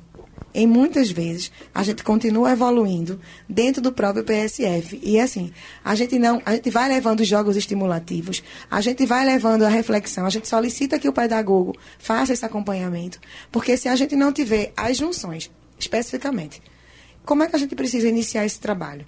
em 0.53 0.67
muitas 0.67 1.11
vezes 1.11 1.51
a 1.73 1.83
gente 1.83 2.03
continua 2.03 2.51
evoluindo 2.51 3.19
dentro 3.47 3.81
do 3.81 3.91
próprio 3.91 4.23
PSF 4.23 4.99
e 5.03 5.19
assim 5.19 5.51
a 5.83 5.95
gente 5.95 6.17
não 6.17 6.41
a 6.45 6.55
gente 6.55 6.69
vai 6.69 6.89
levando 6.89 7.23
jogos 7.23 7.55
estimulativos 7.55 8.43
a 8.69 8.81
gente 8.81 9.05
vai 9.05 9.25
levando 9.25 9.63
a 9.63 9.69
reflexão 9.69 10.25
a 10.25 10.29
gente 10.29 10.47
solicita 10.47 10.99
que 10.99 11.09
o 11.09 11.13
pedagogo 11.13 11.75
faça 11.97 12.33
esse 12.33 12.45
acompanhamento 12.45 13.19
porque 13.51 13.77
se 13.77 13.87
a 13.87 13.95
gente 13.95 14.15
não 14.15 14.31
tiver 14.31 14.73
as 14.75 14.97
junções 14.97 15.51
especificamente 15.77 16.61
como 17.25 17.43
é 17.43 17.47
que 17.47 17.55
a 17.55 17.59
gente 17.59 17.75
precisa 17.75 18.07
iniciar 18.07 18.43
esse 18.43 18.59
trabalho? 18.59 19.05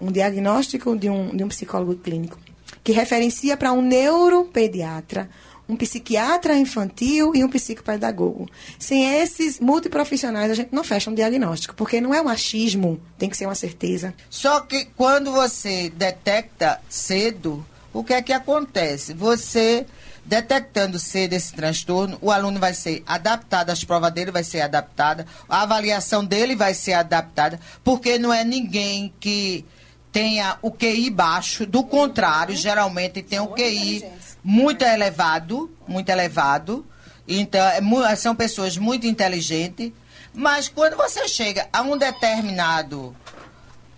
Um 0.00 0.12
diagnóstico 0.12 0.96
de 0.96 1.10
um, 1.10 1.36
de 1.36 1.42
um 1.42 1.48
psicólogo 1.48 1.96
clínico 1.96 2.38
que 2.84 2.92
referencia 2.92 3.56
para 3.56 3.72
um 3.72 3.82
neuropediatra 3.82 5.28
um 5.68 5.76
psiquiatra 5.76 6.56
infantil 6.56 7.32
e 7.34 7.42
um 7.42 7.48
psicopedagogo. 7.48 8.48
Sem 8.78 9.20
esses 9.20 9.60
multiprofissionais, 9.60 10.50
a 10.50 10.54
gente 10.54 10.72
não 10.72 10.84
fecha 10.84 11.10
um 11.10 11.14
diagnóstico, 11.14 11.74
porque 11.74 12.00
não 12.00 12.14
é 12.14 12.20
um 12.20 12.28
achismo, 12.28 13.00
tem 13.18 13.30
que 13.30 13.36
ser 13.36 13.46
uma 13.46 13.54
certeza. 13.54 14.14
Só 14.28 14.60
que 14.60 14.86
quando 14.96 15.32
você 15.32 15.90
detecta 15.90 16.80
cedo, 16.88 17.64
o 17.92 18.04
que 18.04 18.12
é 18.12 18.22
que 18.22 18.32
acontece? 18.32 19.14
Você 19.14 19.86
detectando 20.24 20.98
cedo 20.98 21.34
esse 21.34 21.52
transtorno, 21.52 22.18
o 22.20 22.30
aluno 22.30 22.58
vai 22.58 22.72
ser 22.72 23.02
adaptado, 23.06 23.70
as 23.70 23.84
provas 23.84 24.12
dele 24.12 24.30
vai 24.30 24.42
ser 24.42 24.62
adaptada, 24.62 25.26
a 25.48 25.62
avaliação 25.62 26.24
dele 26.24 26.56
vai 26.56 26.72
ser 26.72 26.94
adaptada, 26.94 27.60
porque 27.82 28.18
não 28.18 28.32
é 28.32 28.42
ninguém 28.42 29.12
que 29.20 29.64
tenha 30.10 30.56
o 30.62 30.70
QI 30.70 31.10
baixo, 31.10 31.66
do 31.66 31.82
contrário, 31.82 32.54
geralmente 32.56 33.20
tem 33.20 33.40
o 33.40 33.48
QI 33.48 34.04
muito 34.44 34.84
elevado, 34.84 35.74
muito 35.88 36.10
elevado. 36.10 36.86
Então, 37.26 37.60
é, 38.04 38.14
são 38.14 38.36
pessoas 38.36 38.76
muito 38.76 39.06
inteligentes. 39.06 39.90
Mas 40.34 40.68
quando 40.68 40.96
você 40.96 41.26
chega 41.26 41.66
a 41.72 41.80
um 41.80 41.96
determinado 41.96 43.16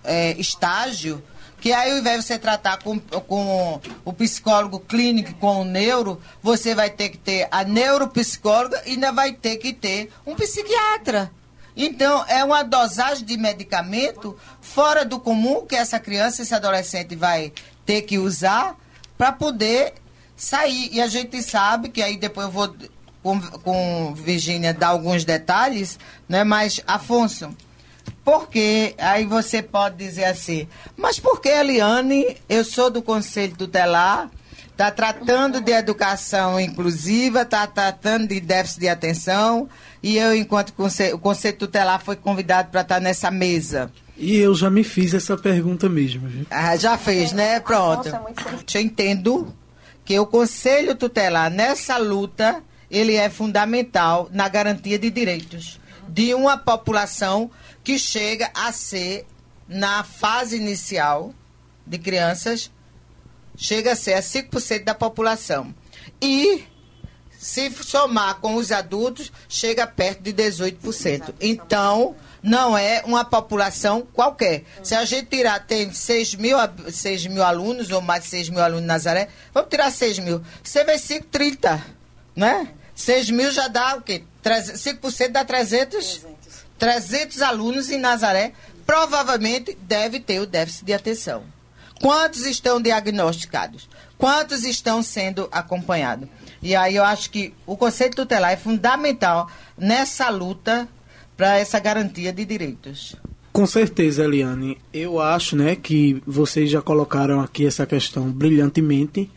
é, 0.05 0.33
estágio, 0.33 1.23
que 1.61 1.73
aí 1.73 1.91
ao 1.91 1.99
invés 1.99 2.21
de 2.21 2.27
você 2.27 2.39
tratar 2.39 2.79
com, 2.83 3.01
com 3.01 3.81
o 4.05 4.13
psicólogo 4.13 4.79
clínico, 4.79 5.35
com 5.35 5.63
o 5.63 5.65
neuro, 5.65 6.21
você 6.43 6.75
vai 6.75 6.91
ter 6.91 7.09
que 7.09 7.19
ter 7.19 7.49
a 7.51 7.65
neuropsicóloga 7.65 8.83
e 8.87 8.91
ainda 8.91 9.11
vai 9.11 9.33
ter 9.33 9.57
que 9.57 9.73
ter 9.73 10.13
um 10.27 10.35
psiquiatra. 10.37 11.33
Então, 11.75 12.25
é 12.29 12.43
uma 12.45 12.63
dosagem 12.63 13.25
de 13.25 13.37
medicamento 13.37 14.39
fora 14.61 15.05
do 15.05 15.19
comum 15.19 15.67
que 15.67 15.75
essa 15.75 15.99
criança, 15.99 16.43
esse 16.43 16.55
adolescente 16.55 17.17
vai 17.17 17.53
ter 17.85 18.03
que 18.03 18.19
usar 18.19 18.77
para 19.19 19.33
poder 19.33 19.95
sair. 20.37 20.91
E 20.93 21.01
a 21.01 21.07
gente 21.09 21.43
sabe 21.43 21.89
que 21.89 22.03
aí 22.03 22.17
depois 22.17 22.47
eu 22.47 22.53
vou 22.53 22.75
com, 23.23 23.41
com 23.41 24.15
Virgínia 24.15 24.73
dar 24.73 24.89
alguns 24.89 25.25
detalhes, 25.25 25.99
né? 26.29 26.45
Mas, 26.45 26.81
Afonso, 26.87 27.51
por 28.25 28.49
que? 28.49 28.95
Aí 28.99 29.25
você 29.25 29.63
pode 29.63 29.97
dizer 29.97 30.25
assim, 30.25 30.69
mas 30.97 31.19
por 31.19 31.41
que, 31.41 31.49
Eliane, 31.49 32.37
eu 32.49 32.65
sou 32.65 32.91
do 32.91 33.03
Conselho 33.03 33.57
Tutelar, 33.57 34.31
está 34.71 34.91
tratando 34.91 35.61
de 35.61 35.73
educação 35.73 36.61
inclusiva, 36.61 37.43
está 37.43 37.67
tratando 37.67 38.29
de 38.29 38.41
déficit 38.41 38.81
de 38.81 38.89
atenção, 38.89 39.69
e 40.03 40.19
eu, 40.19 40.37
enquanto 40.37 40.73
conselho, 40.75 41.17
o 41.17 41.19
Conselho 41.19 41.57
Tutelar 41.57 42.01
foi 42.01 42.15
convidado 42.15 42.71
para 42.71 42.83
estar 42.83 43.01
nessa 43.01 43.31
mesa. 43.31 43.91
E 44.17 44.37
eu 44.37 44.55
já 44.55 44.71
me 44.71 44.85
fiz 44.85 45.13
essa 45.13 45.37
pergunta 45.37 45.89
mesmo. 45.89 46.29
Viu? 46.29 46.47
Ah, 46.49 46.77
já 46.77 46.97
fez, 46.97 47.33
né? 47.33 47.59
Pronto. 47.59 48.09
Eu 48.73 48.81
entendo 48.81 49.53
que 50.07 50.19
o 50.19 50.25
Conselho 50.25 50.95
Tutelar, 50.95 51.51
nessa 51.51 51.99
luta, 51.99 52.63
ele 52.89 53.17
é 53.17 53.29
fundamental 53.29 54.29
na 54.33 54.49
garantia 54.49 54.99
de 54.99 55.11
direitos 55.11 55.81
de 56.09 56.33
uma 56.33 56.57
população 56.57 57.51
que 57.83 57.99
chega 57.99 58.51
a 58.55 58.71
ser, 58.71 59.27
na 59.69 60.05
fase 60.05 60.57
inicial 60.57 61.35
de 61.85 61.99
crianças, 61.99 62.71
chega 63.57 63.93
a 63.93 63.97
ser 63.97 64.15
a 64.15 64.21
5% 64.21 64.85
da 64.85 64.95
população. 64.95 65.75
E, 66.23 66.65
se 67.37 67.69
somar 67.71 68.37
com 68.37 68.55
os 68.55 68.71
adultos, 68.71 69.33
chega 69.49 69.87
perto 69.89 70.23
de 70.23 70.33
18%. 70.33 71.35
Então, 71.41 72.15
não 72.47 72.79
é 72.79 73.03
uma 73.05 73.25
população 73.25 74.07
qualquer. 74.13 74.63
Se 74.81 74.95
a 74.95 75.05
gente 75.05 75.27
tirar, 75.27 75.67
tem 75.67 75.93
6 75.93 76.37
mil, 76.37 76.57
6 76.89 77.27
mil 77.27 77.43
alunos, 77.43 77.91
ou 77.91 78.01
mais 78.01 78.23
de 78.23 78.29
6 78.29 78.51
mil 78.51 78.61
alunos 78.61 78.85
em 78.85 78.87
Nazaré, 78.87 79.29
vamos 79.53 79.69
tirar 79.69 79.91
6 79.91 80.21
mil. 80.21 80.41
Você 80.63 80.85
vê 80.85 80.97
5, 80.97 81.27
30, 81.27 81.85
né? 82.37 82.69
6 82.95 83.31
mil 83.31 83.51
já 83.51 83.67
dá 83.67 83.97
o 83.97 84.03
quê? 84.03 84.23
5% 84.45 85.29
dá 85.33 85.45
300, 85.45 86.25
300 86.79 87.43
alunos 87.43 87.91
em 87.91 87.99
Nazaré. 87.99 88.53
Provavelmente 88.87 89.77
deve 89.83 90.21
ter 90.21 90.39
o 90.39 90.47
déficit 90.47 90.85
de 90.85 90.93
atenção. 90.93 91.43
Quantos 92.01 92.47
estão 92.47 92.81
diagnosticados? 92.81 93.89
Quantos 94.17 94.63
estão 94.63 95.03
sendo 95.03 95.49
acompanhados? 95.51 96.29
E 96.63 96.77
aí 96.77 96.95
eu 96.95 97.03
acho 97.03 97.29
que 97.29 97.53
o 97.67 97.77
Conselho 97.77 98.15
Tutelar 98.15 98.53
é 98.53 98.57
fundamental 98.57 99.51
nessa 99.77 100.29
luta 100.29 100.89
para 101.37 101.59
essa 101.59 101.79
garantia 101.79 102.33
de 102.33 102.45
direitos. 102.45 103.17
Com 103.53 103.67
certeza, 103.67 104.25
Eliane. 104.25 104.77
Eu 104.93 105.19
acho 105.19 105.57
né, 105.57 105.75
que 105.77 106.23
vocês 106.27 106.71
já 106.71 106.83
colocaram 106.83 107.41
aqui 107.41 107.65
essa 107.65 107.87
questão 107.87 108.31
brilhantemente. 108.31 109.31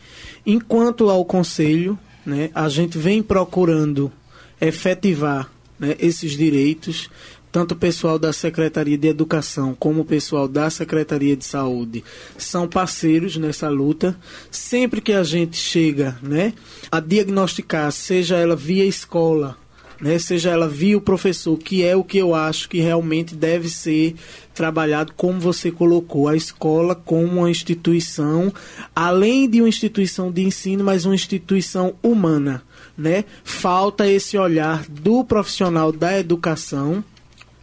Enquanto 0.44 1.08
ao 1.08 1.24
Conselho, 1.24 1.98
né, 2.24 2.50
a 2.54 2.68
gente 2.68 2.98
vem 2.98 3.22
procurando 3.22 4.12
efetivar 4.60 5.50
né, 5.78 5.96
esses 5.98 6.32
direitos, 6.32 7.08
tanto 7.50 7.72
o 7.72 7.78
pessoal 7.78 8.18
da 8.18 8.32
Secretaria 8.32 8.98
de 8.98 9.08
Educação 9.08 9.74
como 9.74 10.02
o 10.02 10.04
pessoal 10.04 10.46
da 10.46 10.68
Secretaria 10.68 11.34
de 11.34 11.44
Saúde 11.44 12.04
são 12.36 12.68
parceiros 12.68 13.38
nessa 13.38 13.70
luta. 13.70 14.14
Sempre 14.50 15.00
que 15.00 15.12
a 15.12 15.22
gente 15.22 15.56
chega 15.56 16.18
né, 16.22 16.52
a 16.92 17.00
diagnosticar, 17.00 17.90
seja 17.90 18.36
ela 18.36 18.54
via 18.54 18.84
escola 18.84 19.56
né, 20.00 20.18
seja 20.18 20.50
ela 20.50 20.68
via 20.68 20.96
o 20.96 21.00
professor, 21.00 21.58
que 21.58 21.84
é 21.84 21.94
o 21.94 22.02
que 22.02 22.18
eu 22.18 22.34
acho 22.34 22.68
que 22.68 22.80
realmente 22.80 23.34
deve 23.34 23.68
ser 23.68 24.14
trabalhado, 24.54 25.12
como 25.16 25.38
você 25.38 25.70
colocou, 25.70 26.28
a 26.28 26.36
escola 26.36 26.94
como 26.94 27.40
uma 27.40 27.50
instituição, 27.50 28.52
além 28.94 29.48
de 29.48 29.60
uma 29.60 29.68
instituição 29.68 30.30
de 30.30 30.42
ensino, 30.42 30.84
mas 30.84 31.04
uma 31.04 31.14
instituição 31.14 31.94
humana. 32.02 32.62
Né? 32.96 33.24
Falta 33.44 34.06
esse 34.06 34.36
olhar 34.36 34.84
do 34.88 35.24
profissional 35.24 35.92
da 35.92 36.18
educação, 36.18 37.02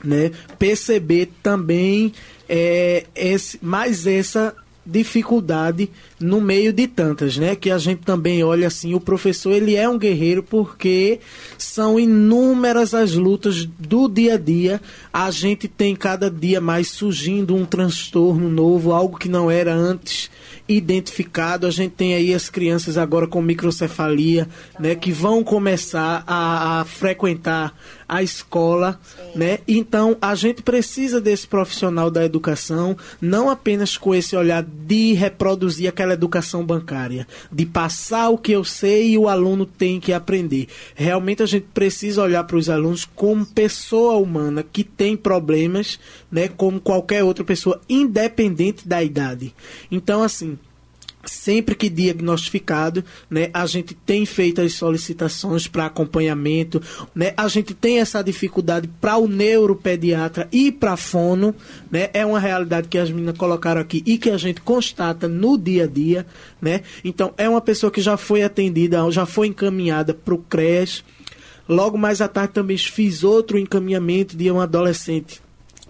né? 0.04 0.32
perceber 0.58 1.30
também 1.44 2.14
é, 2.50 3.06
esse, 3.16 3.60
mais 3.62 4.08
essa 4.08 4.56
dificuldade 4.88 5.90
no 6.20 6.40
meio 6.40 6.72
de 6.72 6.88
tantas, 6.88 7.38
né? 7.38 7.56
Que 7.56 7.70
a 7.70 7.78
gente 7.78 8.00
também 8.04 8.44
olha 8.44 8.68
assim, 8.68 8.94
o 8.94 9.00
professor 9.00 9.52
ele 9.52 9.76
é 9.76 9.88
um 9.88 9.98
guerreiro 10.00 10.42
porque 10.42 11.20
são 11.58 12.00
inúmeras 12.00 12.94
as 12.94 13.14
lutas 13.14 13.66
do 13.66 14.08
dia 14.08 14.36
a 14.36 14.38
dia. 14.38 14.82
A 15.12 15.30
gente 15.30 15.68
tem 15.68 15.96
cada 15.96 16.32
dia 16.32 16.62
mais 16.62 16.88
surgindo 16.88 17.56
um 17.56 17.66
transtorno 17.66 18.50
novo, 18.50 18.94
algo 18.94 19.18
que 19.18 19.28
não 19.28 19.52
era 19.52 19.74
antes 19.74 20.30
identificado. 20.68 21.68
A 21.68 21.72
gente 21.72 21.92
tem 21.92 22.14
aí 22.14 22.34
as 22.34 22.50
crianças 22.50 22.98
agora 22.98 23.28
com 23.28 23.42
microcefalia, 23.42 24.48
né, 24.80 24.96
que 24.96 25.12
vão 25.12 25.44
começar 25.44 26.24
a, 26.28 26.82
a 26.82 26.86
frequentar 26.86 27.74
a 28.08 28.24
escola, 28.24 29.00
Sim. 29.04 29.40
né? 29.40 29.60
Então 29.68 30.18
a 30.22 30.34
gente 30.34 30.62
precisa 30.62 31.20
desse 31.20 31.46
profissional 31.46 32.10
da 32.10 32.24
educação, 32.24 32.96
não 33.20 33.50
apenas 33.50 33.98
com 33.98 34.16
esse 34.16 34.36
olhar 34.36 34.64
de 34.64 35.14
reproduzir 35.14 35.90
aquela 35.90 36.14
educação 36.14 36.66
bancária, 36.66 37.28
de 37.52 37.66
passar 37.66 38.30
o 38.30 38.38
que 38.38 38.54
eu 38.54 38.64
sei 38.64 39.12
e 39.12 39.18
o 39.18 39.28
aluno 39.28 39.66
tem 39.66 40.00
que 40.00 40.14
aprender. 40.14 40.68
Realmente 40.96 41.44
a 41.44 41.46
gente 41.46 41.68
precisa 41.74 42.22
olhar 42.22 42.46
para 42.46 42.58
os 42.58 42.70
alunos 42.70 43.04
como 43.04 43.46
pessoa 43.46 44.16
humana 44.16 44.64
que 44.64 44.84
tem 44.84 45.18
problemas, 45.18 46.00
né, 46.32 46.48
como 46.48 46.80
qualquer 46.80 47.24
outra 47.24 47.44
pessoa, 47.44 47.82
independente 47.90 48.88
da 48.88 49.04
idade. 49.04 49.54
Então 49.92 50.24
assim, 50.24 50.57
sempre 51.26 51.76
que 51.76 51.90
diagnosticado, 51.90 53.04
né, 53.30 53.50
a 53.54 53.66
gente 53.66 53.94
tem 53.94 54.26
feito 54.26 54.62
as 54.62 54.74
solicitações 54.74 55.68
para 55.68 55.86
acompanhamento, 55.86 56.82
né, 57.14 57.34
a 57.36 57.48
gente 57.48 57.74
tem 57.74 58.00
essa 58.00 58.24
dificuldade 58.24 58.90
para 59.02 59.18
o 59.18 59.28
neuropediatra 59.28 60.48
e 60.52 60.72
para 60.72 60.96
fono, 60.98 61.54
né, 61.92 62.10
é 62.14 62.26
uma 62.26 62.40
realidade 62.40 62.88
que 62.88 62.98
as 62.98 63.10
meninas 63.10 63.38
colocaram 63.38 63.82
aqui 63.82 64.02
e 64.06 64.18
que 64.18 64.30
a 64.30 64.38
gente 64.38 64.62
constata 64.62 65.28
no 65.28 65.58
dia 65.58 65.84
a 65.84 65.88
dia, 65.88 66.26
né, 66.62 66.82
então 67.04 67.34
é 67.38 67.48
uma 67.48 67.62
pessoa 67.62 67.92
que 67.92 68.02
já 68.02 68.18
foi 68.18 68.44
atendida, 68.44 69.10
já 69.12 69.26
foi 69.26 69.48
encaminhada 69.48 70.14
para 70.14 70.34
o 70.34 70.38
CRES, 70.38 71.04
logo 71.68 71.98
mais 71.98 72.22
à 72.22 72.28
tarde 72.28 72.54
também 72.54 72.78
fiz 72.78 73.24
outro 73.24 73.58
encaminhamento 73.58 74.36
de 74.38 74.50
um 74.50 74.62
adolescente 74.62 75.42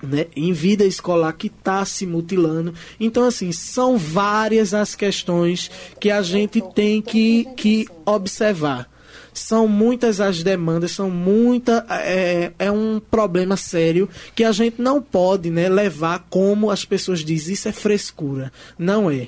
né, 0.01 0.27
em 0.35 0.53
vida 0.53 0.85
escolar 0.85 1.33
que 1.33 1.47
está 1.47 1.83
se 1.85 2.05
mutilando. 2.05 2.73
Então, 2.99 3.23
assim, 3.23 3.51
são 3.51 3.97
várias 3.97 4.73
as 4.73 4.95
questões 4.95 5.69
que 5.99 6.09
a 6.09 6.21
gente 6.21 6.61
tem 6.73 7.01
que, 7.01 7.47
que 7.55 7.87
observar. 8.05 8.89
São 9.33 9.67
muitas 9.67 10.19
as 10.19 10.41
demandas, 10.41 10.91
são 10.91 11.11
muita 11.11 11.85
é, 11.89 12.51
é 12.57 12.71
um 12.71 12.99
problema 12.99 13.55
sério 13.55 14.09
que 14.33 14.43
a 14.43 14.51
gente 14.51 14.81
não 14.81 14.99
pode 14.99 15.51
né, 15.51 15.69
levar 15.69 16.25
como 16.27 16.71
as 16.71 16.83
pessoas 16.83 17.23
dizem, 17.23 17.53
isso 17.53 17.67
é 17.67 17.71
frescura. 17.71 18.51
Não 18.79 19.11
é 19.11 19.27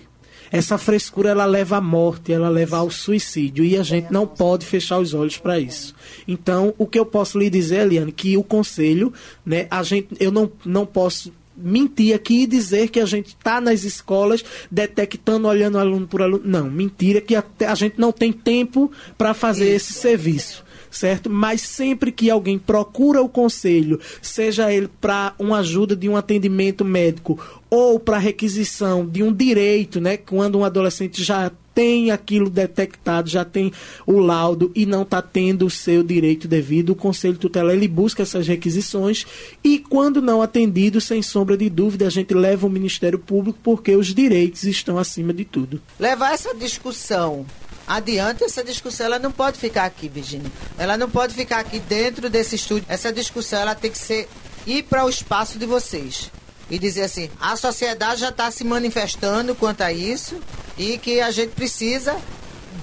essa 0.51 0.77
frescura 0.77 1.29
ela 1.29 1.45
leva 1.45 1.77
à 1.77 1.81
morte, 1.81 2.31
ela 2.33 2.49
leva 2.49 2.77
ao 2.77 2.89
suicídio. 2.89 3.63
E 3.63 3.77
a 3.77 3.83
gente 3.83 4.11
não 4.11 4.25
pode 4.25 4.65
fechar 4.65 4.99
os 4.99 5.13
olhos 5.13 5.37
para 5.37 5.59
isso. 5.59 5.93
Então, 6.27 6.73
o 6.77 6.87
que 6.87 6.99
eu 6.99 7.05
posso 7.05 7.37
lhe 7.37 7.49
dizer, 7.49 7.81
Eliane, 7.81 8.11
que 8.11 8.37
o 8.37 8.43
conselho, 8.43 9.13
né, 9.45 9.67
a 9.69 9.83
gente, 9.83 10.09
eu 10.19 10.31
não, 10.31 10.51
não 10.65 10.85
posso 10.85 11.31
mentir 11.55 12.15
aqui 12.15 12.43
e 12.43 12.47
dizer 12.47 12.89
que 12.89 12.99
a 12.99 13.05
gente 13.05 13.27
está 13.27 13.59
nas 13.59 13.83
escolas 13.83 14.43
detectando, 14.71 15.47
olhando 15.47 15.77
aluno 15.77 16.07
por 16.07 16.21
aluno. 16.21 16.43
Não, 16.45 16.69
mentira 16.69 17.19
que 17.19 17.35
a, 17.35 17.43
a 17.67 17.75
gente 17.75 17.99
não 17.99 18.11
tem 18.11 18.31
tempo 18.31 18.91
para 19.17 19.33
fazer 19.33 19.69
esse 19.69 19.93
serviço 19.93 20.63
certo? 20.89 21.29
Mas 21.29 21.61
sempre 21.61 22.11
que 22.11 22.29
alguém 22.29 22.57
procura 22.57 23.21
o 23.21 23.29
conselho, 23.29 23.99
seja 24.21 24.71
ele 24.71 24.89
para 24.99 25.33
uma 25.37 25.59
ajuda 25.59 25.95
de 25.95 26.07
um 26.09 26.15
atendimento 26.15 26.83
médico 26.83 27.39
ou 27.69 27.99
para 27.99 28.17
requisição 28.17 29.05
de 29.05 29.21
um 29.21 29.31
direito, 29.31 30.01
né? 30.01 30.17
Quando 30.17 30.57
um 30.57 30.63
adolescente 30.63 31.23
já 31.23 31.51
tem 31.73 32.11
aquilo 32.11 32.49
detectado, 32.49 33.29
já 33.29 33.45
tem 33.45 33.71
o 34.05 34.19
laudo 34.19 34.69
e 34.75 34.85
não 34.85 35.03
está 35.03 35.21
tendo 35.21 35.65
o 35.65 35.69
seu 35.69 36.03
direito 36.03 36.45
devido, 36.45 36.89
o 36.89 36.95
Conselho 36.95 37.37
Tutelar 37.37 37.73
ele 37.73 37.87
busca 37.87 38.23
essas 38.23 38.45
requisições 38.47 39.25
e, 39.63 39.79
quando 39.79 40.21
não 40.21 40.41
atendido, 40.41 40.99
sem 40.99 41.21
sombra 41.21 41.55
de 41.55 41.69
dúvida, 41.69 42.05
a 42.05 42.09
gente 42.09 42.33
leva 42.33 42.67
o 42.67 42.69
Ministério 42.69 43.17
Público 43.17 43.59
porque 43.63 43.95
os 43.95 44.13
direitos 44.13 44.63
estão 44.63 44.97
acima 44.97 45.33
de 45.33 45.45
tudo. 45.45 45.81
Levar 45.97 46.33
essa 46.33 46.53
discussão 46.53 47.45
adiante, 47.89 48.43
essa 48.43 48.63
discussão 48.63 49.07
ela 49.07 49.17
não 49.17 49.31
pode 49.31 49.57
ficar 49.57 49.85
aqui, 49.85 50.07
Virginia. 50.07 50.51
Ela 50.77 50.95
não 50.95 51.09
pode 51.09 51.33
ficar 51.33 51.57
aqui 51.59 51.79
dentro 51.79 52.29
desse 52.29 52.55
estúdio. 52.55 52.85
Essa 52.87 53.11
discussão 53.11 53.59
ela 53.59 53.73
tem 53.73 53.89
que 53.89 53.97
ser 53.97 54.29
ir 54.67 54.83
para 54.83 55.03
o 55.03 55.09
espaço 55.09 55.57
de 55.57 55.65
vocês 55.65 56.31
e 56.69 56.77
dizer 56.77 57.03
assim: 57.03 57.31
a 57.41 57.55
sociedade 57.55 58.21
já 58.21 58.29
está 58.29 58.51
se 58.51 58.63
manifestando 58.63 59.55
quanto 59.55 59.81
a 59.81 59.91
isso 59.91 60.39
e 60.77 60.99
que 60.99 61.19
a 61.19 61.31
gente 61.31 61.51
precisa 61.51 62.15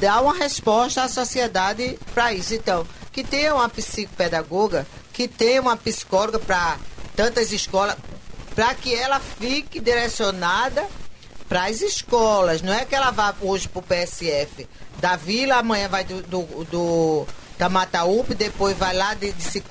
dar 0.00 0.20
uma 0.20 0.34
resposta 0.34 1.04
à 1.04 1.08
sociedade 1.08 1.96
para 2.12 2.34
isso. 2.34 2.54
Então, 2.54 2.84
que 3.12 3.22
tenha 3.22 3.54
uma 3.54 3.68
psicopedagoga, 3.68 4.84
que 5.12 5.28
tenha 5.28 5.62
uma 5.62 5.76
psicóloga 5.76 6.40
para 6.40 6.78
tantas 7.14 7.52
escolas, 7.52 7.96
para 8.54 8.74
que 8.74 8.92
ela 8.92 9.20
fique 9.20 9.78
direcionada 9.78 10.84
para 11.48 11.64
as 11.64 11.80
escolas. 11.80 12.62
Não 12.62 12.72
é 12.72 12.84
que 12.84 12.94
ela 12.94 13.10
vá 13.10 13.34
hoje 13.40 13.68
para 13.68 13.80
o 13.80 13.82
PSF 13.82 14.68
da 15.00 15.16
vila, 15.16 15.56
amanhã 15.56 15.88
vai 15.88 16.04
do, 16.04 16.22
do, 16.22 16.64
do 16.64 17.26
da 17.58 17.68
Mataúpe, 17.70 18.34
depois 18.34 18.76
vai 18.76 18.94
lá 18.94 19.14
de, 19.14 19.32
de 19.32 19.62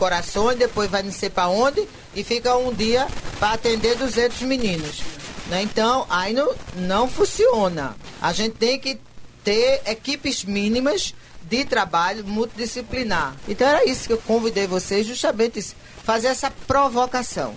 depois 0.58 0.90
vai 0.90 1.04
não 1.04 1.12
sei 1.12 1.30
para 1.30 1.50
onde 1.50 1.88
e 2.16 2.24
fica 2.24 2.56
um 2.58 2.74
dia 2.74 3.08
para 3.40 3.54
atender 3.54 3.96
200 3.96 4.42
meninos. 4.42 5.02
Né? 5.48 5.62
Então, 5.62 6.08
aí 6.10 6.34
não, 6.34 6.54
não 6.76 7.08
funciona. 7.08 7.96
A 8.20 8.34
gente 8.34 8.56
tem 8.56 8.80
que 8.80 9.00
ter 9.44 9.82
equipes 9.86 10.44
mínimas 10.44 11.14
de 11.44 11.64
trabalho 11.64 12.26
multidisciplinar. 12.26 13.36
Então 13.48 13.68
era 13.68 13.86
isso 13.86 14.08
que 14.08 14.14
eu 14.14 14.18
convidei 14.18 14.66
vocês, 14.66 15.06
justamente 15.06 15.62
fazer 16.04 16.28
essa 16.28 16.50
provocação. 16.50 17.54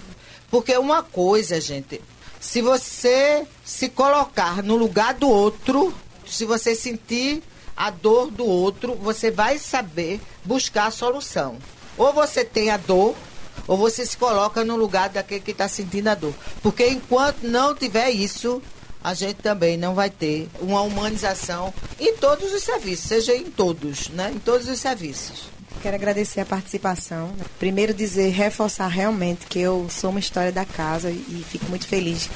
Porque 0.51 0.77
uma 0.77 1.03
coisa, 1.03 1.61
gente, 1.61 2.01
se 2.41 2.63
você 2.63 3.47
se 3.65 3.89
colocar 3.89 4.63
no 4.63 4.77
lugar 4.77 5.15
do 5.15 5.29
outro, 5.29 5.95
se 6.27 6.45
você 6.45 6.75
sentir 6.75 7.43
a 7.77 7.91
dor 7.91 8.31
do 8.31 8.45
outro, 8.45 8.95
você 8.95 9.31
vai 9.31 9.59
saber 9.59 10.21
buscar 10.45 10.87
a 10.87 10.91
solução. 10.91 11.57
Ou 11.97 12.13
você 12.13 12.45
tem 12.45 12.71
a 12.71 12.77
dor, 12.77 13.15
ou 13.67 13.77
você 13.77 14.05
se 14.07 14.17
coloca 14.17 14.65
no 14.65 14.77
lugar 14.77 15.09
daquele 15.09 15.41
que 15.41 15.51
está 15.51 15.69
sentindo 15.69 16.09
a 16.09 16.15
dor. 16.15 16.35
Porque 16.63 16.89
enquanto 16.89 17.43
não 17.43 17.75
tiver 17.75 18.11
isso, 18.11 18.63
a 19.03 19.15
gente 19.15 19.37
também 19.37 19.77
não 19.77 19.95
vai 19.95 20.11
ter 20.11 20.49
uma 20.61 20.81
humanização 20.83 21.73
em 21.99 22.17
todos 22.17 22.53
os 22.53 22.63
serviços, 22.63 23.07
seja 23.07 23.35
em 23.35 23.45
todos, 23.45 24.09
né? 24.09 24.33
Em 24.35 24.39
todos 24.39 24.69
os 24.69 24.79
serviços. 24.79 25.58
Quero 25.83 25.95
agradecer 25.95 26.41
a 26.41 26.45
participação. 26.45 27.31
Primeiro 27.59 27.95
dizer, 27.95 28.31
reforçar 28.31 28.89
realmente 28.89 29.47
que 29.47 29.61
eu 29.61 29.87
sou 29.89 30.11
uma 30.11 30.19
história 30.19 30.51
da 30.51 30.65
casa 30.65 31.11
e 31.11 31.45
fico 31.49 31.67
muito 31.67 31.87
feliz 31.87 32.29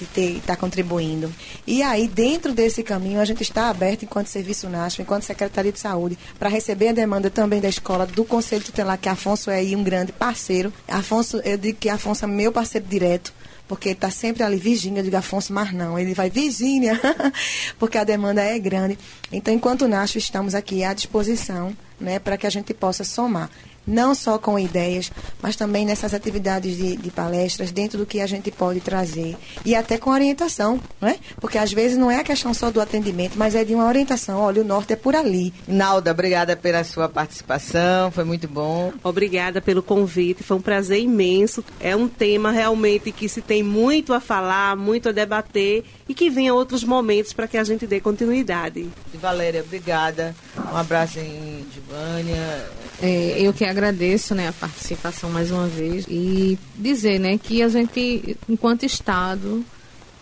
de 0.00 0.20
estar 0.20 0.54
tá 0.54 0.56
contribuindo. 0.56 1.32
E 1.66 1.82
aí, 1.82 2.08
dentro 2.08 2.52
desse 2.52 2.82
caminho, 2.82 3.20
a 3.20 3.24
gente 3.24 3.42
está 3.42 3.68
aberto, 3.68 4.04
enquanto 4.04 4.26
Serviço 4.26 4.68
NASF, 4.68 5.02
enquanto 5.02 5.24
Secretaria 5.24 5.72
de 5.72 5.78
Saúde, 5.78 6.18
para 6.38 6.48
receber 6.48 6.88
a 6.88 6.92
demanda 6.92 7.30
também 7.30 7.60
da 7.60 7.68
escola, 7.68 8.06
do 8.06 8.24
Conselho 8.24 8.64
Tutelar, 8.64 8.98
que 8.98 9.08
Afonso 9.08 9.50
é 9.50 9.56
aí 9.56 9.76
um 9.76 9.82
grande 9.82 10.12
parceiro. 10.12 10.72
Afonso, 10.86 11.38
eu 11.44 11.56
digo 11.56 11.78
que 11.78 11.88
Afonso 11.88 12.24
é 12.24 12.28
meu 12.28 12.52
parceiro 12.52 12.86
direto 12.86 13.32
porque 13.68 13.90
está 13.90 14.10
sempre 14.10 14.42
ali, 14.42 14.56
Virgínia, 14.56 15.00
eu 15.00 15.04
digo 15.04 15.16
Afonso, 15.16 15.52
mas 15.52 15.72
não, 15.72 15.98
ele 15.98 16.14
vai, 16.14 16.30
Virgínia, 16.30 16.98
porque 17.78 17.98
a 17.98 18.04
demanda 18.04 18.42
é 18.42 18.58
grande. 18.58 18.98
Então, 19.30 19.52
enquanto 19.52 19.86
NASF, 19.86 20.16
estamos 20.16 20.54
aqui 20.54 20.82
à 20.82 20.94
disposição 20.94 21.76
né, 22.00 22.18
para 22.18 22.38
que 22.38 22.46
a 22.46 22.50
gente 22.50 22.72
possa 22.72 23.04
somar 23.04 23.50
não 23.88 24.14
só 24.14 24.38
com 24.38 24.58
ideias, 24.58 25.10
mas 25.40 25.56
também 25.56 25.86
nessas 25.86 26.12
atividades 26.12 26.76
de, 26.76 26.96
de, 26.96 27.10
palestras, 27.10 27.72
dentro 27.72 27.98
do 27.98 28.06
que 28.06 28.20
a 28.20 28.26
gente 28.26 28.50
pode 28.50 28.80
trazer. 28.80 29.34
E 29.64 29.74
até 29.74 29.96
com 29.96 30.10
orientação, 30.10 30.78
né? 31.00 31.16
Porque 31.40 31.56
às 31.56 31.72
vezes 31.72 31.96
não 31.96 32.10
é 32.10 32.16
a 32.16 32.24
questão 32.24 32.52
só 32.52 32.70
do 32.70 32.80
atendimento, 32.80 33.36
mas 33.36 33.54
é 33.54 33.64
de 33.64 33.74
uma 33.74 33.86
orientação. 33.86 34.40
Olha, 34.40 34.60
o 34.60 34.64
norte 34.64 34.92
é 34.92 34.96
por 34.96 35.16
ali. 35.16 35.52
Nalda, 35.66 36.10
obrigada 36.10 36.54
pela 36.54 36.84
sua 36.84 37.08
participação, 37.08 38.10
foi 38.10 38.24
muito 38.24 38.46
bom. 38.46 38.92
Obrigada 39.02 39.60
pelo 39.60 39.82
convite, 39.82 40.42
foi 40.42 40.58
um 40.58 40.62
prazer 40.62 41.00
imenso. 41.00 41.64
É 41.80 41.96
um 41.96 42.06
tema 42.06 42.50
realmente 42.50 43.10
que 43.10 43.28
se 43.28 43.40
tem 43.40 43.62
muito 43.62 44.12
a 44.12 44.20
falar, 44.20 44.76
muito 44.76 45.08
a 45.08 45.12
debater 45.12 45.84
e 46.08 46.14
que 46.14 46.30
venha 46.30 46.54
outros 46.54 46.82
momentos 46.82 47.32
para 47.32 47.46
que 47.46 47.58
a 47.58 47.64
gente 47.64 47.86
dê 47.86 48.00
continuidade. 48.00 48.88
Valéria, 49.14 49.62
obrigada. 49.62 50.34
Um 50.72 50.76
abraço 50.76 51.18
em 51.18 51.66
Divânia. 51.72 52.66
É, 53.02 53.36
eu 53.38 53.52
que 53.52 53.64
agradeço 53.64 54.34
né, 54.34 54.48
a 54.48 54.52
participação 54.52 55.28
mais 55.30 55.50
uma 55.50 55.66
vez 55.66 56.06
e 56.08 56.58
dizer 56.74 57.20
né, 57.20 57.36
que 57.36 57.62
a 57.62 57.68
gente, 57.68 58.36
enquanto 58.48 58.84
Estado, 58.84 59.64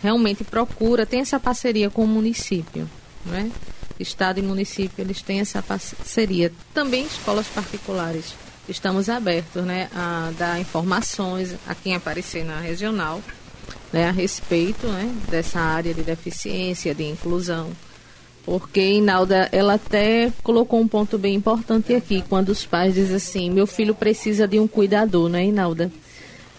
realmente 0.03 0.43
procura, 0.43 1.07
tem 1.07 1.21
essa 1.21 1.39
parceria 1.39 1.89
com 1.89 2.03
o 2.03 2.09
município. 2.09 2.91
Né? 3.25 3.51
Estado 3.99 4.41
e 4.41 4.43
município, 4.43 5.03
eles 5.03 5.23
têm 5.23 5.41
essa 5.41 5.63
parceria. 5.63 6.53
Também 6.75 7.05
escolas 7.07 7.47
particulares. 7.47 8.35
Estamos 8.69 9.09
abertos 9.09 9.65
né, 9.65 9.89
a 9.95 10.33
dar 10.37 10.61
informações 10.61 11.55
a 11.69 11.75
quem 11.75 11.95
aparecer 11.95 12.45
na 12.45 12.59
regional 12.59 13.23
né, 13.97 14.09
a 14.09 14.11
respeito 14.11 14.87
né, 14.89 15.11
dessa 15.31 15.59
área 15.59 15.95
de 15.95 16.03
deficiência, 16.03 16.95
de 16.95 17.05
inclusão. 17.05 17.71
Porque 18.45 18.93
Inalda, 18.93 19.49
ela 19.51 19.75
até 19.75 20.31
colocou 20.43 20.79
um 20.79 20.87
ponto 20.87 21.17
bem 21.17 21.35
importante 21.35 21.95
aqui, 21.95 22.23
quando 22.29 22.51
os 22.51 22.67
pais 22.67 22.95
dizem 22.95 23.17
assim, 23.17 23.51
meu 23.51 23.67
filho 23.67 23.95
precisa 23.95 24.47
de 24.47 24.61
um 24.61 24.69
cuidador, 24.69 25.31
não 25.31 25.39
é, 25.39 25.47
Inalda? 25.47 25.91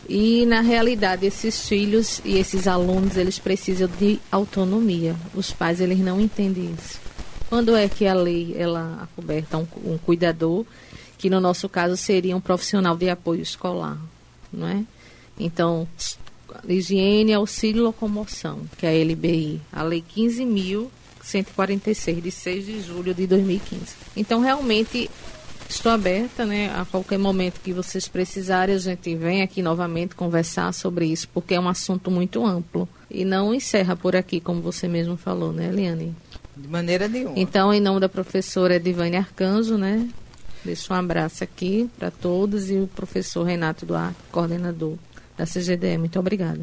E 0.09 0.47
na 0.47 0.61
realidade, 0.61 1.27
esses 1.27 1.67
filhos 1.67 2.21
e 2.25 2.37
esses 2.37 2.67
alunos, 2.67 3.15
eles 3.15 3.37
precisam 3.37 3.87
de 3.99 4.19
autonomia. 4.31 5.15
Os 5.35 5.51
pais, 5.51 5.79
eles 5.79 5.99
não 5.99 6.19
entendem 6.19 6.73
isso. 6.77 6.99
Quando 7.49 7.75
é 7.75 7.87
que 7.87 8.07
a 8.07 8.15
lei, 8.15 8.55
ela 8.57 9.03
acoberta 9.03 9.57
um, 9.57 9.67
um 9.85 9.97
cuidador, 9.97 10.65
que 11.19 11.29
no 11.29 11.39
nosso 11.39 11.69
caso 11.69 11.95
seria 11.95 12.35
um 12.35 12.41
profissional 12.41 12.97
de 12.97 13.09
apoio 13.09 13.41
escolar, 13.41 13.97
não 14.51 14.67
é? 14.67 14.83
Então, 15.39 15.87
higiene, 16.67 17.33
auxílio 17.33 17.79
e 17.79 17.83
locomoção, 17.83 18.61
que 18.77 18.85
é 18.85 18.89
a 18.89 19.03
LBI, 19.03 19.61
a 19.71 19.83
Lei 19.83 20.03
15.146, 20.15 22.21
de 22.21 22.31
6 22.31 22.65
de 22.65 22.81
julho 22.81 23.13
de 23.13 23.27
2015. 23.27 23.95
Então, 24.15 24.41
realmente, 24.41 25.09
Estou 25.69 25.91
aberta, 25.91 26.45
né? 26.45 26.71
A 26.73 26.85
qualquer 26.85 27.19
momento 27.19 27.59
que 27.59 27.73
vocês 27.73 28.07
precisarem, 28.07 28.73
a 28.73 28.79
gente 28.79 29.13
vem 29.15 29.41
aqui 29.41 29.61
novamente 29.61 30.15
conversar 30.15 30.73
sobre 30.73 31.05
isso, 31.05 31.27
porque 31.33 31.55
é 31.55 31.59
um 31.59 31.67
assunto 31.67 32.09
muito 32.09 32.45
amplo. 32.45 32.87
E 33.11 33.25
não 33.25 33.53
encerra 33.53 33.95
por 33.95 34.15
aqui, 34.15 34.39
como 34.39 34.61
você 34.61 34.87
mesmo 34.87 35.17
falou, 35.17 35.51
né, 35.51 35.67
Eliane? 35.67 36.15
De 36.55 36.67
maneira 36.67 37.07
nenhuma. 37.07 37.37
Então, 37.37 37.73
em 37.73 37.81
nome 37.81 37.99
da 37.99 38.07
professora 38.07 38.75
Edivane 38.75 39.17
Arcanjo, 39.17 39.77
né? 39.77 40.07
Deixo 40.63 40.93
um 40.93 40.95
abraço 40.95 41.43
aqui 41.43 41.89
para 41.99 42.11
todos 42.11 42.71
e 42.71 42.75
o 42.75 42.87
professor 42.87 43.43
Renato 43.43 43.85
Duarte, 43.85 44.17
coordenador 44.31 44.95
da 45.37 45.45
CGDE. 45.45 45.97
Muito 45.97 46.19
obrigada. 46.19 46.61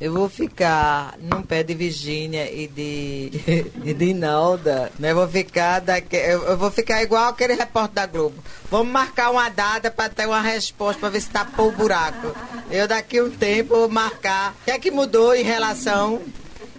Eu 0.00 0.12
vou 0.12 0.28
ficar 0.28 1.14
no 1.20 1.44
pé 1.44 1.62
de 1.62 1.74
Virgínia 1.74 2.50
e 2.52 2.66
de, 2.66 3.30
e 3.84 3.94
de 3.94 4.04
Inalda, 4.06 4.90
né? 4.98 5.14
Vou 5.14 5.28
ficar 5.28 5.78
daqui, 5.80 6.16
eu 6.16 6.56
vou 6.56 6.72
ficar 6.72 7.02
igual 7.02 7.28
aquele 7.28 7.54
repórter 7.54 7.94
da 7.94 8.06
Globo. 8.06 8.34
Vamos 8.68 8.92
marcar 8.92 9.30
uma 9.30 9.48
data 9.48 9.92
para 9.92 10.08
ter 10.08 10.26
uma 10.26 10.40
resposta 10.40 10.98
para 10.98 11.10
ver 11.10 11.20
se 11.20 11.30
tapou 11.30 11.68
o 11.68 11.72
buraco. 11.72 12.34
Eu 12.68 12.88
daqui 12.88 13.18
a 13.18 13.24
um 13.24 13.30
tempo 13.30 13.76
vou 13.76 13.88
marcar. 13.88 14.56
O 14.62 14.64
que 14.64 14.70
é 14.72 14.78
que 14.78 14.90
mudou 14.90 15.36
em 15.36 15.44
relação? 15.44 16.20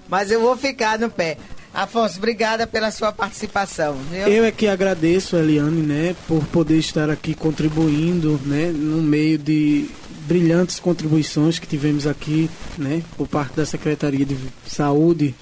Mas 0.10 0.29
eu 0.29 0.41
vou 0.41 0.58
ficar 0.58 0.99
no 0.99 1.10
pé. 1.10 1.38
Afonso, 1.73 2.17
obrigada 2.17 2.67
pela 2.67 2.91
sua 2.91 3.12
participação. 3.12 3.95
Viu? 4.12 4.27
Eu 4.27 4.43
é 4.43 4.51
que 4.51 4.67
agradeço, 4.67 5.36
Eliane, 5.36 5.82
né, 5.82 6.15
por 6.27 6.43
poder 6.47 6.77
estar 6.77 7.10
aqui 7.10 7.34
contribuindo, 7.34 8.39
né, 8.45 8.71
no 8.71 9.01
meio 9.01 9.39
de 9.39 9.89
brilhantes 10.28 10.80
contribuições 10.80 11.60
que 11.60 11.68
tivemos 11.68 12.08
aqui, 12.08 12.50
né, 12.78 13.04
por 13.18 13.28
parte 13.28 13.56
da 13.56 13.66
Secretaria 13.66 14.26
de 14.26 14.38
Saúde, 14.66 15.36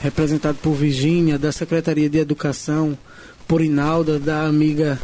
representado 0.00 0.58
por 0.62 0.74
Virgínia, 0.74 1.38
da 1.38 1.52
Secretaria 1.52 2.08
de 2.08 2.18
Educação, 2.18 2.96
por 3.46 3.60
Inalda, 3.60 4.18
da 4.18 4.44
amiga 4.46 5.00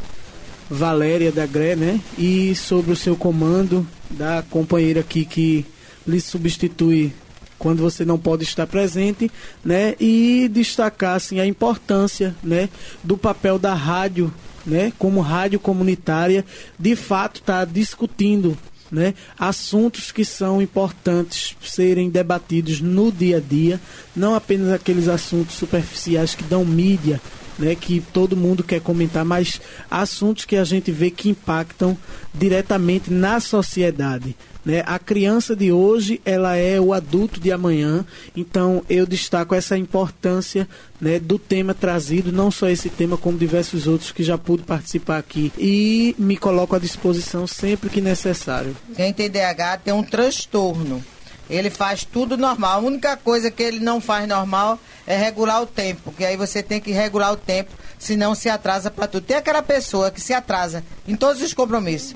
Valéria 0.70 1.30
da 1.30 1.46
GRE, 1.46 1.76
né, 1.76 2.00
e 2.18 2.54
sobre 2.54 2.92
o 2.92 2.96
seu 2.96 3.16
comando, 3.16 3.86
da 4.10 4.44
companheira 4.48 5.00
aqui 5.00 5.24
que 5.24 5.66
lhe 6.06 6.20
substitui 6.20 7.12
quando 7.58 7.82
você 7.82 8.04
não 8.04 8.18
pode 8.18 8.44
estar 8.44 8.66
presente, 8.66 9.30
né, 9.64 9.94
e 9.98 10.48
destacar 10.52 11.16
assim 11.16 11.40
a 11.40 11.46
importância, 11.46 12.34
né, 12.42 12.68
do 13.02 13.16
papel 13.16 13.58
da 13.58 13.74
rádio 13.74 14.32
né, 14.66 14.92
como 14.98 15.20
rádio 15.20 15.60
comunitária, 15.60 16.44
de 16.78 16.96
fato 16.96 17.40
está 17.40 17.64
discutindo 17.64 18.56
né, 18.90 19.14
assuntos 19.38 20.12
que 20.12 20.24
são 20.24 20.60
importantes 20.60 21.56
serem 21.62 22.10
debatidos 22.10 22.80
no 22.80 23.10
dia 23.10 23.38
a 23.38 23.40
dia, 23.40 23.80
não 24.14 24.34
apenas 24.34 24.72
aqueles 24.72 25.08
assuntos 25.08 25.56
superficiais 25.56 26.34
que 26.34 26.44
dão 26.44 26.64
mídia, 26.64 27.20
né, 27.58 27.74
que 27.74 28.00
todo 28.12 28.36
mundo 28.36 28.62
quer 28.62 28.80
comentar, 28.80 29.24
mas 29.24 29.60
assuntos 29.90 30.44
que 30.44 30.56
a 30.56 30.64
gente 30.64 30.90
vê 30.90 31.10
que 31.10 31.28
impactam 31.28 31.96
diretamente 32.32 33.12
na 33.12 33.40
sociedade. 33.40 34.36
Né? 34.64 34.82
A 34.86 34.98
criança 34.98 35.54
de 35.54 35.70
hoje, 35.70 36.20
ela 36.24 36.56
é 36.56 36.80
o 36.80 36.92
adulto 36.92 37.38
de 37.38 37.52
amanhã. 37.52 38.04
Então, 38.34 38.82
eu 38.88 39.06
destaco 39.06 39.54
essa 39.54 39.76
importância 39.76 40.66
né, 41.00 41.18
do 41.18 41.38
tema 41.38 41.74
trazido, 41.74 42.32
não 42.32 42.50
só 42.50 42.68
esse 42.68 42.88
tema, 42.88 43.16
como 43.16 43.36
diversos 43.36 43.86
outros 43.86 44.10
que 44.10 44.22
já 44.22 44.38
pude 44.38 44.62
participar 44.62 45.18
aqui. 45.18 45.52
E 45.58 46.14
me 46.18 46.36
coloco 46.36 46.74
à 46.74 46.78
disposição 46.78 47.46
sempre 47.46 47.90
que 47.90 48.00
necessário. 48.00 48.74
Quem 48.96 49.12
tem 49.12 49.28
DH 49.28 49.82
tem 49.84 49.92
um 49.92 50.02
transtorno. 50.02 51.04
Ele 51.48 51.70
faz 51.70 52.04
tudo 52.04 52.36
normal. 52.36 52.78
A 52.78 52.82
única 52.82 53.16
coisa 53.16 53.50
que 53.50 53.62
ele 53.62 53.80
não 53.80 54.00
faz 54.00 54.26
normal 54.26 54.78
é 55.06 55.16
regular 55.16 55.62
o 55.62 55.66
tempo. 55.66 56.12
Que 56.12 56.24
aí 56.24 56.36
você 56.36 56.62
tem 56.62 56.80
que 56.80 56.92
regular 56.92 57.32
o 57.32 57.36
tempo, 57.36 57.70
senão 57.98 58.34
se 58.34 58.48
atrasa 58.48 58.90
para 58.90 59.06
tudo. 59.06 59.26
Tem 59.26 59.36
aquela 59.36 59.62
pessoa 59.62 60.10
que 60.10 60.20
se 60.20 60.32
atrasa 60.32 60.84
em 61.06 61.16
todos 61.16 61.42
os 61.42 61.52
compromissos. 61.52 62.14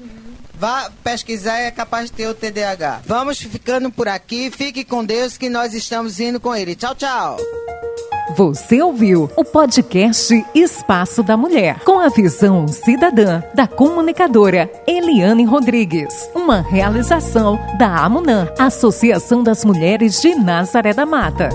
Vá 0.55 0.91
pesquisar 1.05 1.59
é 1.59 1.71
capaz 1.71 2.07
de 2.07 2.13
ter 2.13 2.27
o 2.27 2.35
TDAH. 2.35 3.03
Vamos 3.07 3.39
ficando 3.39 3.93
por 3.93 4.09
aqui. 4.09 4.51
Fique 4.51 4.85
com 4.85 5.05
Deus 5.05 5.39
que 5.39 5.49
nós 5.49 5.73
estamos 5.73 6.19
indo 6.19 6.41
com 6.41 6.55
ele. 6.55 6.75
Tchau, 6.75 6.95
tchau. 6.97 7.37
Você 8.39 8.81
ouviu 8.81 9.29
o 9.35 9.45
podcast 9.45 10.47
Espaço 10.55 11.25
da 11.25 11.37
Mulher, 11.37 11.81
com 11.81 11.99
a 11.99 12.09
visão 12.09 12.69
cidadã 12.69 13.43
da 13.53 13.67
comunicadora 13.67 14.71
Eliane 14.87 15.45
Rodrigues. 15.45 16.31
Uma 16.37 16.61
realização 16.61 17.59
da 17.81 17.97
AMUNAM, 17.97 18.49
Associação 18.57 19.43
das 19.43 19.65
Mulheres 19.65 20.23
de 20.23 20.37
Nazaré 20.37 20.95
da 20.95 21.05
Mata. 21.05 21.49